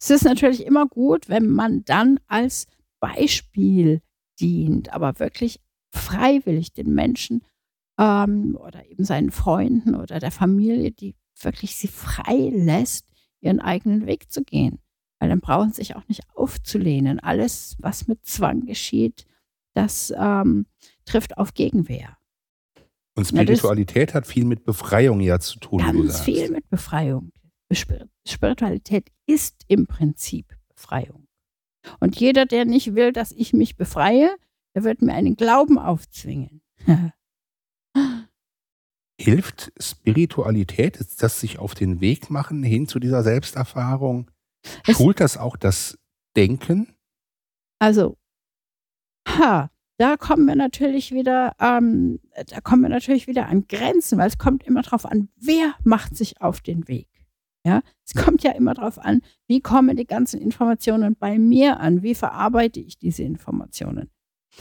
es 0.00 0.10
ist 0.10 0.24
natürlich 0.24 0.66
immer 0.66 0.86
gut, 0.86 1.28
wenn 1.28 1.48
man 1.48 1.84
dann 1.84 2.18
als 2.26 2.66
Beispiel 3.00 4.00
dient, 4.40 4.92
aber 4.92 5.18
wirklich 5.18 5.60
freiwillig 5.94 6.72
den 6.72 6.94
Menschen 6.94 7.42
ähm, 7.98 8.56
oder 8.56 8.86
eben 8.86 9.04
seinen 9.04 9.30
Freunden 9.30 9.94
oder 9.94 10.18
der 10.18 10.30
Familie, 10.30 10.90
die 10.90 11.14
wirklich 11.40 11.76
sie 11.76 11.88
frei 11.88 12.50
lässt, 12.52 13.09
ihren 13.40 13.60
eigenen 13.60 14.06
Weg 14.06 14.30
zu 14.30 14.42
gehen. 14.42 14.78
Weil 15.18 15.28
dann 15.28 15.40
brauchen 15.40 15.70
sie 15.70 15.76
sich 15.76 15.96
auch 15.96 16.06
nicht 16.08 16.22
aufzulehnen. 16.34 17.20
Alles, 17.20 17.76
was 17.78 18.08
mit 18.08 18.24
Zwang 18.26 18.64
geschieht, 18.64 19.26
das 19.74 20.12
ähm, 20.16 20.66
trifft 21.04 21.38
auf 21.38 21.54
Gegenwehr. 21.54 22.16
Und 23.16 23.26
Spiritualität 23.26 24.10
ja, 24.10 24.14
hat 24.14 24.26
viel 24.26 24.44
mit 24.44 24.64
Befreiung 24.64 25.20
ja 25.20 25.38
zu 25.38 25.58
tun. 25.58 25.80
Ganz 25.80 26.20
viel 26.20 26.50
mit 26.50 26.68
Befreiung. 26.70 27.32
Spiritualität 28.26 29.10
ist 29.26 29.64
im 29.68 29.86
Prinzip 29.86 30.56
Befreiung. 30.74 31.26
Und 31.98 32.18
jeder, 32.18 32.46
der 32.46 32.64
nicht 32.64 32.94
will, 32.94 33.12
dass 33.12 33.32
ich 33.32 33.52
mich 33.52 33.76
befreie, 33.76 34.34
der 34.74 34.84
wird 34.84 35.02
mir 35.02 35.14
einen 35.14 35.36
Glauben 35.36 35.78
aufzwingen. 35.78 36.62
Hilft 39.20 39.70
Spiritualität, 39.78 40.96
ist 40.96 41.22
das 41.22 41.40
sich 41.40 41.58
auf 41.58 41.74
den 41.74 42.00
Weg 42.00 42.30
machen 42.30 42.62
hin 42.62 42.88
zu 42.88 42.98
dieser 42.98 43.22
Selbsterfahrung? 43.22 44.30
Schult 44.88 45.20
das 45.20 45.36
auch 45.36 45.58
das 45.58 45.98
Denken? 46.36 46.94
Also, 47.78 48.16
ha, 49.28 49.68
da 49.98 50.16
kommen 50.16 50.46
wir 50.46 50.54
natürlich 50.56 51.12
wieder, 51.12 51.54
ähm, 51.60 52.20
da 52.46 52.62
kommen 52.62 52.80
wir 52.80 52.88
natürlich 52.88 53.26
wieder 53.26 53.46
an 53.46 53.66
Grenzen, 53.68 54.16
weil 54.16 54.28
es 54.28 54.38
kommt 54.38 54.62
immer 54.62 54.80
darauf 54.80 55.04
an, 55.04 55.28
wer 55.36 55.74
macht 55.84 56.16
sich 56.16 56.40
auf 56.40 56.62
den 56.62 56.88
Weg. 56.88 57.08
Ja, 57.62 57.82
es 58.06 58.14
kommt 58.14 58.42
ja 58.42 58.52
immer 58.52 58.72
darauf 58.72 58.98
an, 58.98 59.20
wie 59.46 59.60
kommen 59.60 59.98
die 59.98 60.06
ganzen 60.06 60.40
Informationen 60.40 61.14
bei 61.14 61.38
mir 61.38 61.78
an, 61.78 62.02
wie 62.02 62.14
verarbeite 62.14 62.80
ich 62.80 62.96
diese 62.98 63.22
Informationen. 63.22 64.10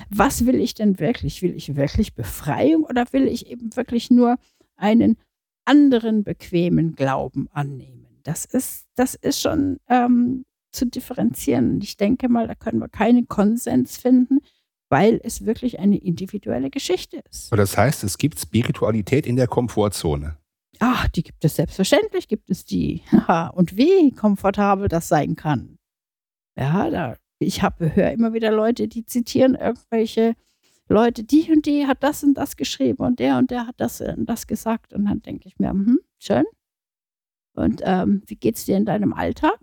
Was 0.09 0.45
will 0.45 0.55
ich 0.55 0.73
denn 0.73 0.99
wirklich? 0.99 1.41
Will 1.41 1.55
ich 1.55 1.75
wirklich 1.75 2.13
Befreiung 2.13 2.83
oder 2.83 3.05
will 3.11 3.27
ich 3.27 3.47
eben 3.47 3.75
wirklich 3.75 4.11
nur 4.11 4.37
einen 4.75 5.17
anderen 5.65 6.23
bequemen 6.23 6.95
Glauben 6.95 7.47
annehmen? 7.51 8.07
Das 8.23 8.45
ist, 8.45 8.87
das 8.95 9.15
ist 9.15 9.41
schon 9.41 9.77
ähm, 9.87 10.45
zu 10.71 10.85
differenzieren. 10.85 11.81
ich 11.81 11.97
denke 11.97 12.29
mal, 12.29 12.47
da 12.47 12.55
können 12.55 12.79
wir 12.79 12.89
keinen 12.89 13.27
Konsens 13.27 13.97
finden, 13.97 14.39
weil 14.89 15.19
es 15.23 15.45
wirklich 15.45 15.79
eine 15.79 15.97
individuelle 15.97 16.69
Geschichte 16.69 17.21
ist. 17.29 17.51
Das 17.51 17.77
heißt, 17.77 18.03
es 18.03 18.17
gibt 18.17 18.39
Spiritualität 18.39 19.25
in 19.25 19.35
der 19.35 19.47
Komfortzone. 19.47 20.37
Ach, 20.79 21.07
die 21.09 21.23
gibt 21.23 21.43
es 21.43 21.55
selbstverständlich, 21.55 22.27
gibt 22.27 22.49
es 22.49 22.65
die. 22.65 23.03
Und 23.53 23.75
wie 23.75 24.11
komfortabel 24.11 24.87
das 24.87 25.07
sein 25.07 25.35
kann. 25.35 25.77
Ja, 26.57 26.89
da 26.89 27.15
ich 27.39 27.61
habe 27.63 27.95
höre 27.95 28.11
immer 28.11 28.33
wieder 28.33 28.51
Leute, 28.51 28.87
die 28.87 29.05
zitieren 29.05 29.55
irgendwelche 29.55 30.35
Leute, 30.87 31.23
die 31.23 31.51
und 31.51 31.65
die 31.65 31.85
hat 31.87 32.03
das 32.03 32.23
und 32.23 32.33
das 32.35 32.57
geschrieben 32.57 33.03
und 33.05 33.19
der 33.19 33.37
und 33.37 33.51
der 33.51 33.67
hat 33.67 33.75
das 33.79 34.01
und 34.01 34.25
das 34.27 34.47
gesagt. 34.47 34.93
Und 34.93 35.05
dann 35.05 35.21
denke 35.21 35.47
ich 35.47 35.57
mir, 35.59 35.69
hm, 35.69 35.99
schön. 36.19 36.43
Und 37.53 37.81
ähm, 37.83 38.23
wie 38.27 38.35
geht 38.35 38.55
es 38.55 38.65
dir 38.65 38.77
in 38.77 38.85
deinem 38.85 39.13
Alltag? 39.13 39.59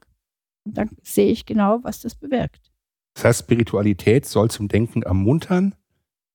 Und 0.65 0.77
dann 0.79 0.91
sehe 1.03 1.31
ich 1.31 1.47
genau, 1.47 1.79
was 1.83 2.01
das 2.01 2.15
bewirkt. 2.15 2.71
Das 3.15 3.25
heißt, 3.25 3.41
Spiritualität 3.41 4.27
soll 4.27 4.51
zum 4.51 4.69
Denken 4.69 5.03
ermuntern, 5.03 5.75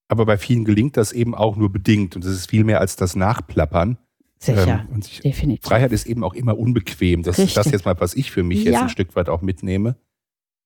Aber 0.09 0.25
bei 0.25 0.37
vielen 0.37 0.65
gelingt 0.65 0.97
das 0.97 1.13
eben 1.13 1.33
auch 1.35 1.55
nur 1.55 1.71
bedingt 1.71 2.17
und 2.17 2.25
es 2.25 2.31
ist 2.31 2.49
viel 2.49 2.65
mehr 2.65 2.81
als 2.81 2.97
das 2.97 3.15
Nachplappern. 3.15 3.97
Sicher, 4.39 4.85
Ähm, 4.91 5.01
definitiv. 5.23 5.63
Freiheit 5.65 5.91
ist 5.93 6.05
eben 6.05 6.23
auch 6.25 6.33
immer 6.33 6.57
unbequem. 6.57 7.23
Das 7.23 7.39
ist 7.39 7.55
das 7.55 7.65
Richtig. 7.67 7.71
jetzt 7.79 7.85
mal, 7.85 7.97
was 8.01 8.13
ich 8.15 8.29
für 8.31 8.43
mich 8.43 8.63
jetzt 8.65 8.73
Ja. 8.73 8.81
ein 8.81 8.89
Stück 8.89 9.15
weit 9.15 9.29
auch 9.29 9.41
mitnehme. 9.41 9.95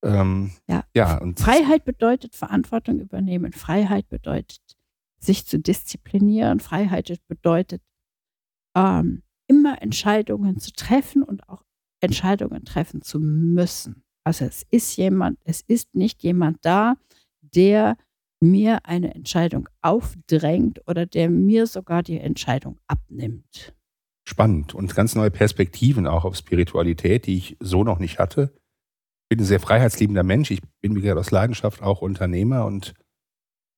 Ähm, 0.03 0.51
Ja. 0.67 0.83
ja, 0.95 1.21
Freiheit 1.37 1.85
bedeutet 1.85 2.35
Verantwortung 2.35 2.99
übernehmen. 2.99 3.53
Freiheit 3.53 4.07
bedeutet 4.09 4.59
sich 5.19 5.45
zu 5.45 5.59
disziplinieren. 5.59 6.59
Freiheit 6.59 7.11
bedeutet 7.27 7.81
ähm, 8.75 9.23
immer 9.47 9.81
Entscheidungen 9.81 10.59
zu 10.59 10.71
treffen 10.73 11.23
und 11.23 11.47
auch 11.49 11.63
Entscheidungen 12.01 12.65
treffen 12.65 13.01
zu 13.01 13.19
müssen. 13.19 14.03
Also 14.23 14.45
es 14.45 14.65
ist 14.69 14.95
jemand, 14.97 15.39
es 15.43 15.61
ist 15.61 15.95
nicht 15.95 16.23
jemand 16.23 16.57
da, 16.61 16.95
der 17.41 17.97
mir 18.41 18.85
eine 18.85 19.15
Entscheidung 19.15 19.69
aufdrängt 19.81 20.81
oder 20.87 21.05
der 21.05 21.29
mir 21.29 21.67
sogar 21.67 22.03
die 22.03 22.19
Entscheidung 22.19 22.79
abnimmt. 22.87 23.73
spannend 24.27 24.73
und 24.73 24.95
ganz 24.95 25.13
neue 25.15 25.29
Perspektiven 25.29 26.07
auch 26.07 26.25
auf 26.25 26.35
Spiritualität, 26.35 27.27
die 27.27 27.37
ich 27.37 27.57
so 27.59 27.83
noch 27.83 27.99
nicht 27.99 28.17
hatte. 28.17 28.57
Ich 29.25 29.29
bin 29.29 29.39
ein 29.39 29.47
sehr 29.47 29.59
freiheitsliebender 29.59 30.23
Mensch. 30.23 30.51
Ich 30.51 30.61
bin, 30.81 30.95
wie 30.95 31.01
gesagt, 31.01 31.19
aus 31.19 31.31
Leidenschaft 31.31 31.81
auch 31.81 32.01
Unternehmer 32.01 32.65
und 32.65 32.93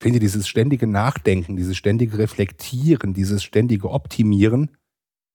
finde 0.02 0.20
dieses 0.20 0.48
ständige 0.48 0.88
Nachdenken, 0.88 1.56
dieses 1.56 1.78
ständige 1.78 2.18
Reflektieren, 2.18 3.14
dieses 3.14 3.44
ständige 3.44 3.90
Optimieren 3.90 4.76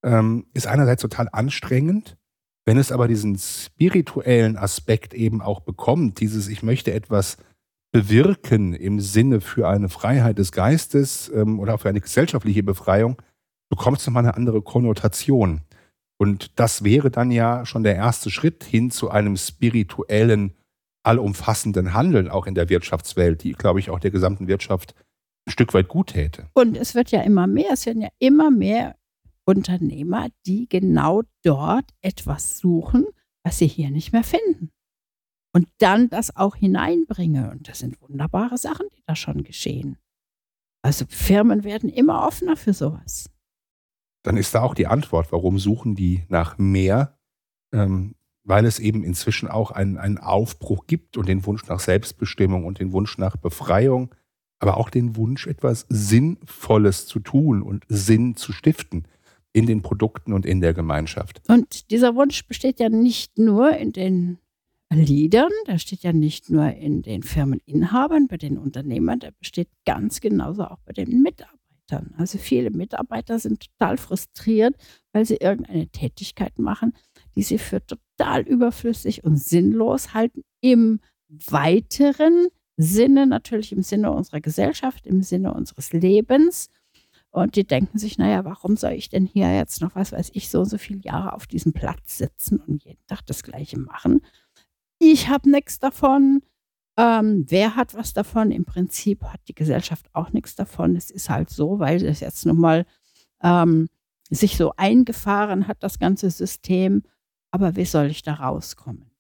ähm, 0.05 0.47
ist 0.53 0.67
einerseits 0.67 1.01
total 1.01 1.29
anstrengend. 1.33 2.19
Wenn 2.67 2.77
es 2.77 2.93
aber 2.93 3.09
diesen 3.09 3.39
spirituellen 3.39 4.57
Aspekt 4.57 5.15
eben 5.15 5.41
auch 5.41 5.61
bekommt, 5.61 6.21
dieses 6.21 6.49
Ich 6.49 6.63
möchte 6.63 6.93
etwas 6.93 7.39
bewirken 7.91 8.75
im 8.75 9.01
Sinne 9.01 9.41
für 9.41 9.67
eine 9.69 9.89
Freiheit 9.89 10.39
des 10.39 10.53
Geistes 10.53 11.31
ähm, 11.35 11.59
oder 11.59 11.79
für 11.79 11.89
eine 11.89 12.01
gesellschaftliche 12.01 12.63
Befreiung, 12.63 13.21
bekommt 13.71 13.99
es 13.99 14.07
nochmal 14.07 14.25
eine 14.25 14.35
andere 14.35 14.61
Konnotation. 14.61 15.63
Und 16.23 16.53
das 16.55 16.85
wäre 16.85 17.11
dann 17.11 17.33
ja 17.33 17.67
schon 17.67 17.83
der 17.83 17.97
erste 17.97 18.31
Schritt 18.31 18.63
hin 18.63 18.93
zu 18.93 19.11
einem 19.11 19.37
spirituellen, 19.37 20.55
allumfassenden 21.05 21.95
Handeln 21.95 22.29
auch 22.29 22.47
in 22.47 22.55
der 22.55 22.69
Wirtschaftswelt, 22.69 23.43
die, 23.43 23.55
glaube 23.55 23.81
ich, 23.81 23.91
auch 23.91 23.99
der 23.99 24.13
gesamten 24.13 24.47
Wirtschaft 24.47 24.95
ein 25.49 25.51
Stück 25.51 25.75
weit 25.75 25.89
gut 25.89 26.11
täte. 26.11 26.47
Und 26.55 26.77
es 26.77 26.95
wird 26.95 27.11
ja 27.11 27.23
immer 27.23 27.49
mehr, 27.49 27.71
es 27.73 27.87
werden 27.87 28.03
ja 28.03 28.11
immer 28.21 28.53
mehr 28.53 28.95
Unternehmer, 29.45 30.29
die 30.47 30.69
genau 30.69 31.23
dort 31.43 31.91
etwas 32.03 32.57
suchen, 32.57 33.05
was 33.45 33.59
sie 33.59 33.67
hier 33.67 33.91
nicht 33.91 34.13
mehr 34.13 34.23
finden. 34.23 34.71
Und 35.53 35.67
dann 35.79 36.09
das 36.09 36.37
auch 36.37 36.55
hineinbringen. 36.55 37.51
Und 37.51 37.69
das 37.69 37.81
sind 37.81 38.01
wunderbare 38.01 38.59
Sachen, 38.59 38.87
die 38.97 39.03
da 39.09 39.17
schon 39.17 39.43
geschehen. 39.43 39.99
Also 40.83 41.05
Firmen 41.09 41.65
werden 41.65 41.91
immer 41.91 42.25
offener 42.25 42.57
für 42.57 42.75
sowas. 42.75 43.29
Dann 44.23 44.37
ist 44.37 44.55
da 44.55 44.63
auch 44.63 44.75
die 44.75 44.87
Antwort, 44.87 45.33
warum 45.33 45.59
suchen 45.59 45.95
die 45.95 46.25
nach 46.29 46.59
mehr? 46.59 47.19
Ähm, 47.73 48.15
weil 48.45 48.65
es 48.67 48.79
eben 48.79 49.05
inzwischen 49.05 49.49
auch 49.49 49.71
einen, 49.71 49.99
einen 49.99 50.19
Aufbruch 50.19 50.87
gibt 50.87 51.17
und 51.17 51.29
den 51.29 51.47
Wunsch 51.47 51.67
nach 51.69 51.81
Selbstbestimmung 51.81 52.65
und 52.65 52.81
den 52.81 52.93
Wunsch 52.93 53.19
nach 53.19 53.37
Befreiung, 53.37 54.15
aber 54.59 54.77
auch 54.77 54.91
den 54.91 55.17
Wunsch, 55.17 55.47
etwas 55.47 55.87
Sinnvolles 55.89 57.07
zu 57.07 57.21
tun 57.21 57.63
und 57.63 57.85
Sinn 57.89 58.37
zu 58.37 58.53
stiften 58.53 59.07
in 59.53 59.67
den 59.67 59.83
Produkten 59.83 60.33
und 60.33 60.47
in 60.47 60.61
der 60.61 60.75
Gemeinschaft. 60.75 61.43
Und 61.49 61.91
dieser 61.91 62.15
Wunsch 62.15 62.47
besteht 62.47 62.81
ja 62.81 62.89
nicht 62.89 63.39
nur 63.39 63.77
in 63.77 63.93
den 63.93 64.39
Leadern, 64.91 65.53
der 65.67 65.79
steht 65.79 66.03
ja 66.03 66.13
nicht 66.13 66.51
nur 66.51 66.71
in 66.73 67.03
den 67.03 67.23
Firmeninhabern, 67.23 68.29
bei 68.29 68.37
den 68.37 68.59
Unternehmern, 68.59 69.21
der 69.21 69.33
besteht 69.33 69.69
ganz 69.85 70.21
genauso 70.21 70.65
auch 70.65 70.79
bei 70.85 70.93
den 70.93 71.23
Mitarbeitern. 71.23 71.62
Also 72.17 72.39
viele 72.39 72.71
Mitarbeiter 72.71 73.39
sind 73.39 73.61
total 73.61 73.97
frustriert, 73.97 74.77
weil 75.13 75.25
sie 75.25 75.37
irgendeine 75.37 75.89
Tätigkeit 75.89 76.59
machen, 76.59 76.95
die 77.37 77.43
sie 77.43 77.59
für 77.59 77.81
total 77.85 78.43
überflüssig 78.43 79.25
und 79.25 79.37
sinnlos 79.37 80.15
halten, 80.15 80.43
im 80.61 81.01
weiteren 81.29 82.49
Sinne, 82.77 83.27
natürlich 83.27 83.73
im 83.73 83.83
Sinne 83.83 84.13
unserer 84.13 84.41
Gesellschaft, 84.41 85.07
im 85.07 85.23
Sinne 85.23 85.55
unseres 85.55 85.93
Lebens. 85.93 86.69
Und 87.31 87.57
die 87.57 87.67
denken 87.67 87.99
sich, 87.99 88.19
naja, 88.19 88.45
warum 88.45 88.77
soll 88.77 88.93
ich 88.93 89.09
denn 89.09 89.25
hier 89.25 89.55
jetzt 89.55 89.81
noch, 89.81 89.95
was 89.95 90.13
weiß 90.13 90.31
ich, 90.35 90.51
so 90.51 90.61
und 90.61 90.67
so 90.67 90.77
viele 90.77 91.01
Jahre 91.01 91.33
auf 91.33 91.47
diesem 91.47 91.73
Platz 91.73 92.19
sitzen 92.19 92.61
und 92.61 92.85
jeden 92.85 93.05
Tag 93.07 93.21
das 93.27 93.43
Gleiche 93.43 93.79
machen? 93.79 94.21
Ich 94.99 95.29
habe 95.29 95.51
nichts 95.51 95.79
davon. 95.79 96.43
Ähm, 96.97 97.47
wer 97.49 97.77
hat 97.77 97.95
was 97.95 98.13
davon? 98.13 98.51
Im 98.51 98.65
Prinzip 98.65 99.25
hat 99.25 99.41
die 99.49 99.55
Gesellschaft 99.55 100.07
auch 100.13 100.33
nichts 100.33 100.55
davon. 100.55 100.95
Es 100.97 101.11
ist 101.11 101.31
halt 101.31 101.51
so, 101.51 101.79
weil 101.79 102.05
es 102.05 102.21
jetzt 102.21 102.45
nun 102.45 102.59
mal 102.59 102.87
ähm, 103.43 103.89
sich 104.31 104.57
so 104.57 104.73
eingefahren 104.77 105.69
hat, 105.69 105.83
das 105.83 105.99
ganze 105.99 106.31
System. 106.31 107.03
Aber 107.51 107.77
wie 107.77 107.85
soll 107.85 108.07
ich 108.07 108.23
da 108.23 108.35
rauskommen? 108.35 109.11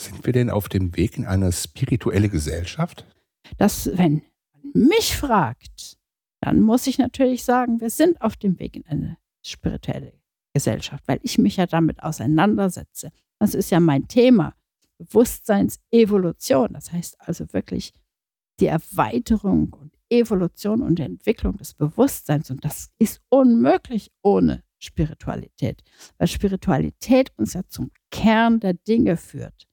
Sind 0.00 0.24
wir 0.26 0.32
denn 0.32 0.50
auf 0.50 0.68
dem 0.68 0.96
Weg 0.96 1.16
in 1.16 1.26
eine 1.26 1.52
spirituelle 1.52 2.28
Gesellschaft? 2.28 3.06
dass, 3.58 3.90
wenn 3.96 4.22
man 4.52 4.88
mich 4.88 5.16
fragt, 5.16 5.98
dann 6.40 6.60
muss 6.60 6.86
ich 6.86 6.98
natürlich 6.98 7.44
sagen, 7.44 7.80
wir 7.80 7.90
sind 7.90 8.20
auf 8.20 8.36
dem 8.36 8.58
Weg 8.58 8.76
in 8.76 8.86
eine 8.86 9.18
spirituelle 9.42 10.12
Gesellschaft, 10.54 11.04
weil 11.06 11.20
ich 11.22 11.38
mich 11.38 11.56
ja 11.56 11.66
damit 11.66 12.02
auseinandersetze. 12.02 13.10
Das 13.38 13.54
ist 13.54 13.70
ja 13.70 13.80
mein 13.80 14.08
Thema. 14.08 14.54
Bewusstseinsevolution. 15.04 16.72
Das 16.72 16.92
heißt 16.92 17.16
also 17.20 17.52
wirklich 17.52 17.92
die 18.60 18.66
Erweiterung 18.66 19.72
und 19.72 19.96
Evolution 20.10 20.82
und 20.82 21.00
Entwicklung 21.00 21.56
des 21.56 21.74
Bewusstseins. 21.74 22.50
Und 22.50 22.64
das 22.64 22.90
ist 22.98 23.20
unmöglich 23.28 24.10
ohne 24.22 24.62
Spiritualität, 24.78 25.82
weil 26.18 26.28
Spiritualität 26.28 27.32
uns 27.36 27.54
ja 27.54 27.62
zum 27.68 27.90
Kern 28.10 28.60
der 28.60 28.74
Dinge 28.74 29.16
führt 29.16 29.66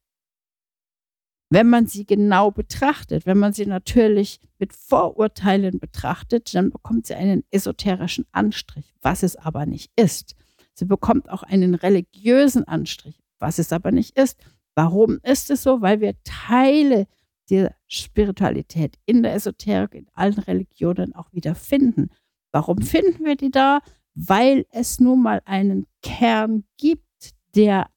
wenn 1.50 1.70
man 1.70 1.88
sie 1.88 2.06
genau 2.06 2.52
betrachtet, 2.52 3.26
wenn 3.26 3.40
man 3.40 3.54
sie 3.54 3.66
natürlich 3.66 4.40
mit 4.60 4.74
Vorurteilen 4.74 5.80
betrachtet, 5.80 6.54
dann 6.54 6.70
bekommt 6.70 7.08
sie 7.08 7.16
einen 7.16 7.44
esoterischen 7.52 8.26
Anstrich, 8.32 8.94
was 9.02 9.24
es 9.24 9.36
aber 9.36 9.66
nicht 9.66 9.92
ist. 9.96 10.36
Sie 10.74 10.86
bekommt 10.86 11.30
auch 11.30 11.44
einen 11.44 11.76
religiösen 11.76 12.66
Anstrich, 12.66 13.20
was 13.40 13.58
es 13.58 13.74
aber 13.74 13.92
nicht 13.92 14.18
ist. 14.18 14.38
Warum 14.80 15.20
ist 15.24 15.52
es 15.52 15.64
so? 15.64 15.82
Weil 15.82 16.00
wir 16.00 16.16
Teile 16.24 17.06
der 17.50 17.76
Spiritualität 17.88 18.98
in 19.06 19.24
der 19.24 19.34
Esoterik, 19.34 19.94
in 19.94 20.08
allen 20.14 20.40
Religionen 20.40 21.14
auch 21.14 21.34
wieder 21.34 21.54
finden. 21.54 22.12
Warum 22.54 22.82
finden 22.82 23.26
wir 23.26 23.36
die 23.36 23.52
da? 23.52 23.82
Weil 24.16 24.66
es 24.72 25.02
nun 25.02 25.22
mal 25.22 25.42
einen 25.44 25.86
Kern 26.02 26.64
gibt, 26.78 27.36
der 27.58 27.90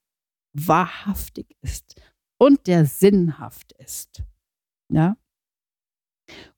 wahrhaftig 0.54 1.56
ist 1.60 2.02
und 2.36 2.66
der 2.66 2.84
sinnhaft 2.84 3.70
ist. 3.78 4.24
Ja? 4.88 5.16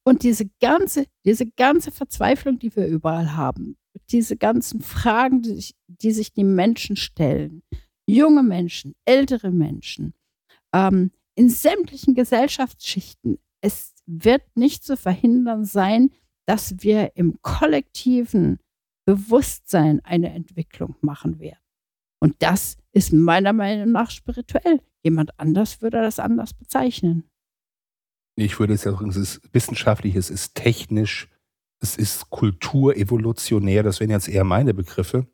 Und 0.04 0.22
diese 0.22 0.46
ganze, 0.58 1.04
diese 1.26 1.50
ganze 1.50 1.90
Verzweiflung, 1.90 2.58
die 2.58 2.74
wir 2.74 2.86
überall 2.86 3.36
haben, 3.36 3.76
diese 4.08 4.38
ganzen 4.38 4.80
Fragen, 4.80 5.42
die 5.42 5.52
sich 5.52 5.74
die, 5.86 6.12
sich 6.12 6.32
die 6.32 6.44
Menschen 6.44 6.96
stellen, 6.96 7.62
junge 8.06 8.42
Menschen, 8.42 8.94
ältere 9.04 9.50
Menschen, 9.50 10.14
ähm, 10.74 11.10
in 11.34 11.50
sämtlichen 11.50 12.14
Gesellschaftsschichten, 12.14 13.38
es 13.60 13.94
wird 14.06 14.42
nicht 14.54 14.84
zu 14.84 14.96
verhindern 14.96 15.64
sein, 15.64 16.10
dass 16.46 16.82
wir 16.82 17.16
im 17.16 17.38
kollektiven 17.42 18.58
Bewusstsein 19.06 20.00
eine 20.04 20.32
Entwicklung 20.32 20.96
machen 21.00 21.38
werden. 21.38 21.58
Und 22.20 22.36
das 22.38 22.76
ist 22.92 23.12
meiner 23.12 23.52
Meinung 23.52 23.92
nach 23.92 24.10
spirituell. 24.10 24.80
Jemand 25.02 25.38
anders 25.38 25.82
würde 25.82 26.00
das 26.00 26.18
anders 26.18 26.54
bezeichnen. 26.54 27.24
Ich 28.36 28.58
würde 28.58 28.74
es 28.74 28.84
ja 28.84 28.92
sagen, 28.92 29.10
es 29.10 29.16
ist 29.16 29.40
wissenschaftlich, 29.52 30.16
es 30.16 30.30
ist 30.30 30.54
technisch, 30.54 31.28
es 31.80 31.96
ist 31.96 32.30
kulturevolutionär, 32.30 33.82
das 33.82 34.00
wären 34.00 34.10
jetzt 34.10 34.28
eher 34.28 34.44
meine 34.44 34.74
Begriffe. 34.74 35.26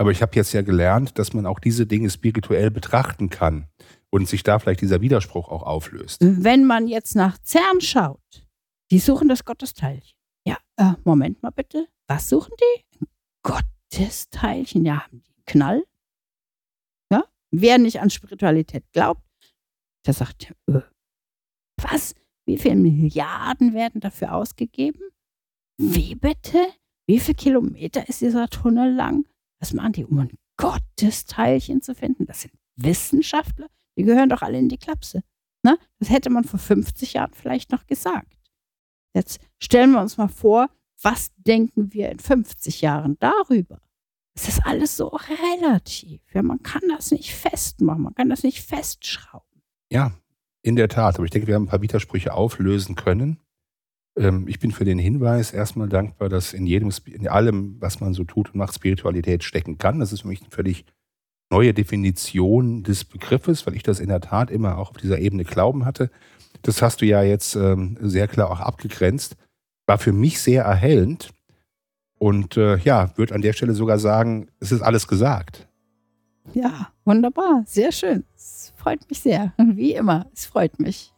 Aber 0.00 0.12
ich 0.12 0.22
habe 0.22 0.34
jetzt 0.34 0.54
ja 0.54 0.62
gelernt, 0.62 1.18
dass 1.18 1.34
man 1.34 1.44
auch 1.44 1.60
diese 1.60 1.86
Dinge 1.86 2.08
spirituell 2.08 2.70
betrachten 2.70 3.28
kann 3.28 3.68
und 4.08 4.26
sich 4.26 4.42
da 4.42 4.58
vielleicht 4.58 4.80
dieser 4.80 5.02
Widerspruch 5.02 5.50
auch 5.50 5.62
auflöst. 5.62 6.22
Wenn 6.22 6.64
man 6.64 6.88
jetzt 6.88 7.16
nach 7.16 7.36
CERN 7.44 7.82
schaut, 7.82 8.46
die 8.90 8.98
suchen 8.98 9.28
das 9.28 9.44
Gottesteilchen. 9.44 10.16
Ja, 10.46 10.56
äh, 10.78 10.94
Moment 11.04 11.42
mal 11.42 11.50
bitte. 11.50 11.86
Was 12.08 12.30
suchen 12.30 12.54
die? 12.58 13.04
Gottesteilchen. 13.42 14.86
Ja, 14.86 15.02
haben 15.02 15.20
die 15.20 15.34
einen 15.34 15.44
Knall? 15.44 15.84
Ja, 17.12 17.24
wer 17.50 17.76
nicht 17.76 18.00
an 18.00 18.08
Spiritualität 18.08 18.90
glaubt, 18.92 19.20
der 20.06 20.14
sagt, 20.14 20.54
äh, 20.68 20.80
was? 21.76 22.14
Wie 22.46 22.56
viele 22.56 22.76
Milliarden 22.76 23.74
werden 23.74 24.00
dafür 24.00 24.34
ausgegeben? 24.34 25.02
Wie 25.76 26.14
bitte? 26.14 26.68
Wie 27.06 27.20
viele 27.20 27.34
Kilometer 27.34 28.08
ist 28.08 28.22
dieser 28.22 28.48
Tunnel 28.48 28.94
lang? 28.94 29.26
Was 29.60 29.72
machen 29.72 29.92
die, 29.92 30.04
um 30.04 30.18
ein 30.18 30.30
Gottesteilchen 30.56 31.82
zu 31.82 31.94
finden? 31.94 32.26
Das 32.26 32.42
sind 32.42 32.54
Wissenschaftler. 32.76 33.68
Die 33.96 34.02
gehören 34.04 34.28
doch 34.28 34.42
alle 34.42 34.58
in 34.58 34.68
die 34.68 34.78
Klapse. 34.78 35.22
Ne? 35.62 35.78
Das 35.98 36.10
hätte 36.10 36.30
man 36.30 36.44
vor 36.44 36.58
50 36.58 37.12
Jahren 37.14 37.32
vielleicht 37.34 37.70
noch 37.70 37.86
gesagt. 37.86 38.38
Jetzt 39.14 39.40
stellen 39.58 39.92
wir 39.92 40.00
uns 40.00 40.16
mal 40.16 40.28
vor, 40.28 40.68
was 41.02 41.30
denken 41.36 41.92
wir 41.92 42.10
in 42.10 42.18
50 42.18 42.80
Jahren 42.80 43.16
darüber? 43.18 43.80
Es 44.34 44.48
ist 44.48 44.64
alles 44.64 44.96
so 44.96 45.08
relativ. 45.08 46.22
Ja, 46.32 46.42
man 46.42 46.62
kann 46.62 46.82
das 46.88 47.10
nicht 47.10 47.34
festmachen, 47.34 48.02
man 48.02 48.14
kann 48.14 48.30
das 48.30 48.42
nicht 48.42 48.62
festschrauben. 48.62 49.62
Ja, 49.90 50.12
in 50.62 50.76
der 50.76 50.88
Tat. 50.88 51.16
Aber 51.16 51.24
ich 51.24 51.30
denke, 51.30 51.48
wir 51.48 51.54
haben 51.54 51.64
ein 51.64 51.68
paar 51.68 51.82
Widersprüche 51.82 52.32
auflösen 52.32 52.94
können. 52.94 53.40
Ähm, 54.20 54.46
ich 54.46 54.58
bin 54.58 54.70
für 54.70 54.84
den 54.84 54.98
Hinweis 54.98 55.52
erstmal 55.52 55.88
dankbar, 55.88 56.28
dass 56.28 56.52
in 56.52 56.66
jedem, 56.66 56.90
in 57.06 57.26
allem, 57.26 57.76
was 57.80 58.00
man 58.00 58.12
so 58.12 58.24
tut 58.24 58.50
und 58.50 58.56
macht, 58.56 58.74
Spiritualität 58.74 59.42
stecken 59.42 59.78
kann. 59.78 59.98
Das 59.98 60.12
ist 60.12 60.20
für 60.22 60.28
mich 60.28 60.42
eine 60.42 60.50
völlig 60.50 60.84
neue 61.50 61.74
Definition 61.74 62.82
des 62.82 63.04
Begriffes, 63.04 63.66
weil 63.66 63.74
ich 63.74 63.82
das 63.82 63.98
in 63.98 64.08
der 64.08 64.20
Tat 64.20 64.50
immer 64.50 64.78
auch 64.78 64.90
auf 64.90 64.98
dieser 64.98 65.18
Ebene 65.18 65.44
Glauben 65.44 65.84
hatte. 65.84 66.10
Das 66.62 66.82
hast 66.82 67.00
du 67.00 67.06
ja 67.06 67.22
jetzt 67.22 67.56
ähm, 67.56 67.96
sehr 68.00 68.28
klar 68.28 68.50
auch 68.50 68.60
abgegrenzt. 68.60 69.36
War 69.86 69.98
für 69.98 70.12
mich 70.12 70.40
sehr 70.40 70.64
erhellend. 70.64 71.30
Und 72.18 72.58
äh, 72.58 72.76
ja, 72.76 73.16
würde 73.16 73.34
an 73.34 73.40
der 73.40 73.54
Stelle 73.54 73.72
sogar 73.72 73.98
sagen, 73.98 74.48
es 74.60 74.70
ist 74.70 74.82
alles 74.82 75.08
gesagt. 75.08 75.66
Ja, 76.52 76.92
wunderbar. 77.04 77.64
Sehr 77.66 77.90
schön. 77.90 78.24
Es 78.36 78.74
freut 78.76 79.08
mich 79.08 79.20
sehr. 79.20 79.54
Wie 79.56 79.94
immer, 79.94 80.26
es 80.34 80.44
freut 80.44 80.78
mich. 80.78 81.12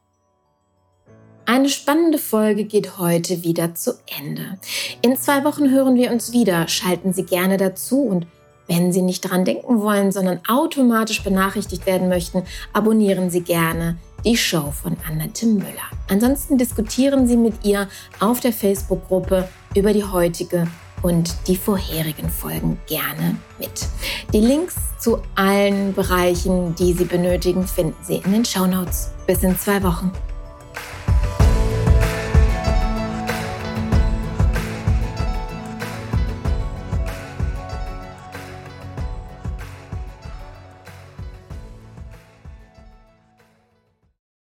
Eine 1.45 1.69
spannende 1.69 2.19
Folge 2.19 2.65
geht 2.65 2.99
heute 2.99 3.43
wieder 3.43 3.75
zu 3.75 3.95
Ende. 4.21 4.59
In 5.03 5.17
zwei 5.17 5.45
Wochen 5.45 5.71
hören 5.71 5.97
wir 5.97 6.13
uns 6.13 6.33
wieder. 6.33 6.69
Schalten 6.69 7.13
Sie 7.13 7.25
gerne 7.25 7.57
dazu 7.57 8.03
und 8.03 8.27
wenn 8.69 8.93
Sie 8.93 9.03
nicht 9.03 9.23
dran 9.23 9.45
denken 9.45 9.81
wollen, 9.81 10.13
sondern 10.13 10.41
automatisch 10.47 11.23
benachrichtigt 11.23 11.85
werden 11.85 12.09
möchten, 12.09 12.45
abonnieren 12.73 13.29
Sie 13.29 13.41
gerne 13.41 13.99
die 14.25 14.37
Show 14.37 14.71
von 14.71 14.97
Annette 15.09 15.47
Müller. 15.47 15.91
Ansonsten 16.09 16.59
diskutieren 16.59 17.27
Sie 17.27 17.37
mit 17.37 17.65
ihr 17.65 17.89
auf 18.21 18.39
der 18.39 18.53
Facebook-Gruppe 18.53 19.49
über 19.75 19.93
die 19.93 20.05
heutige 20.05 20.69
und 21.03 21.35
die 21.49 21.57
vorherigen 21.57 22.31
Folgen 22.31 22.79
gerne 22.87 23.37
mit. 23.59 23.89
Die 24.33 24.41
Links 24.41 24.77
zu 25.01 25.19
allen 25.35 25.93
Bereichen, 25.93 26.77
die 26.77 26.93
Sie 26.93 27.05
benötigen, 27.05 27.67
finden 27.67 27.97
Sie 28.05 28.23
in 28.25 28.31
den 28.31 28.45
Show 28.45 28.67
Notes. 28.67 29.11
Bis 29.27 29.43
in 29.43 29.59
zwei 29.59 29.83
Wochen. 29.83 30.13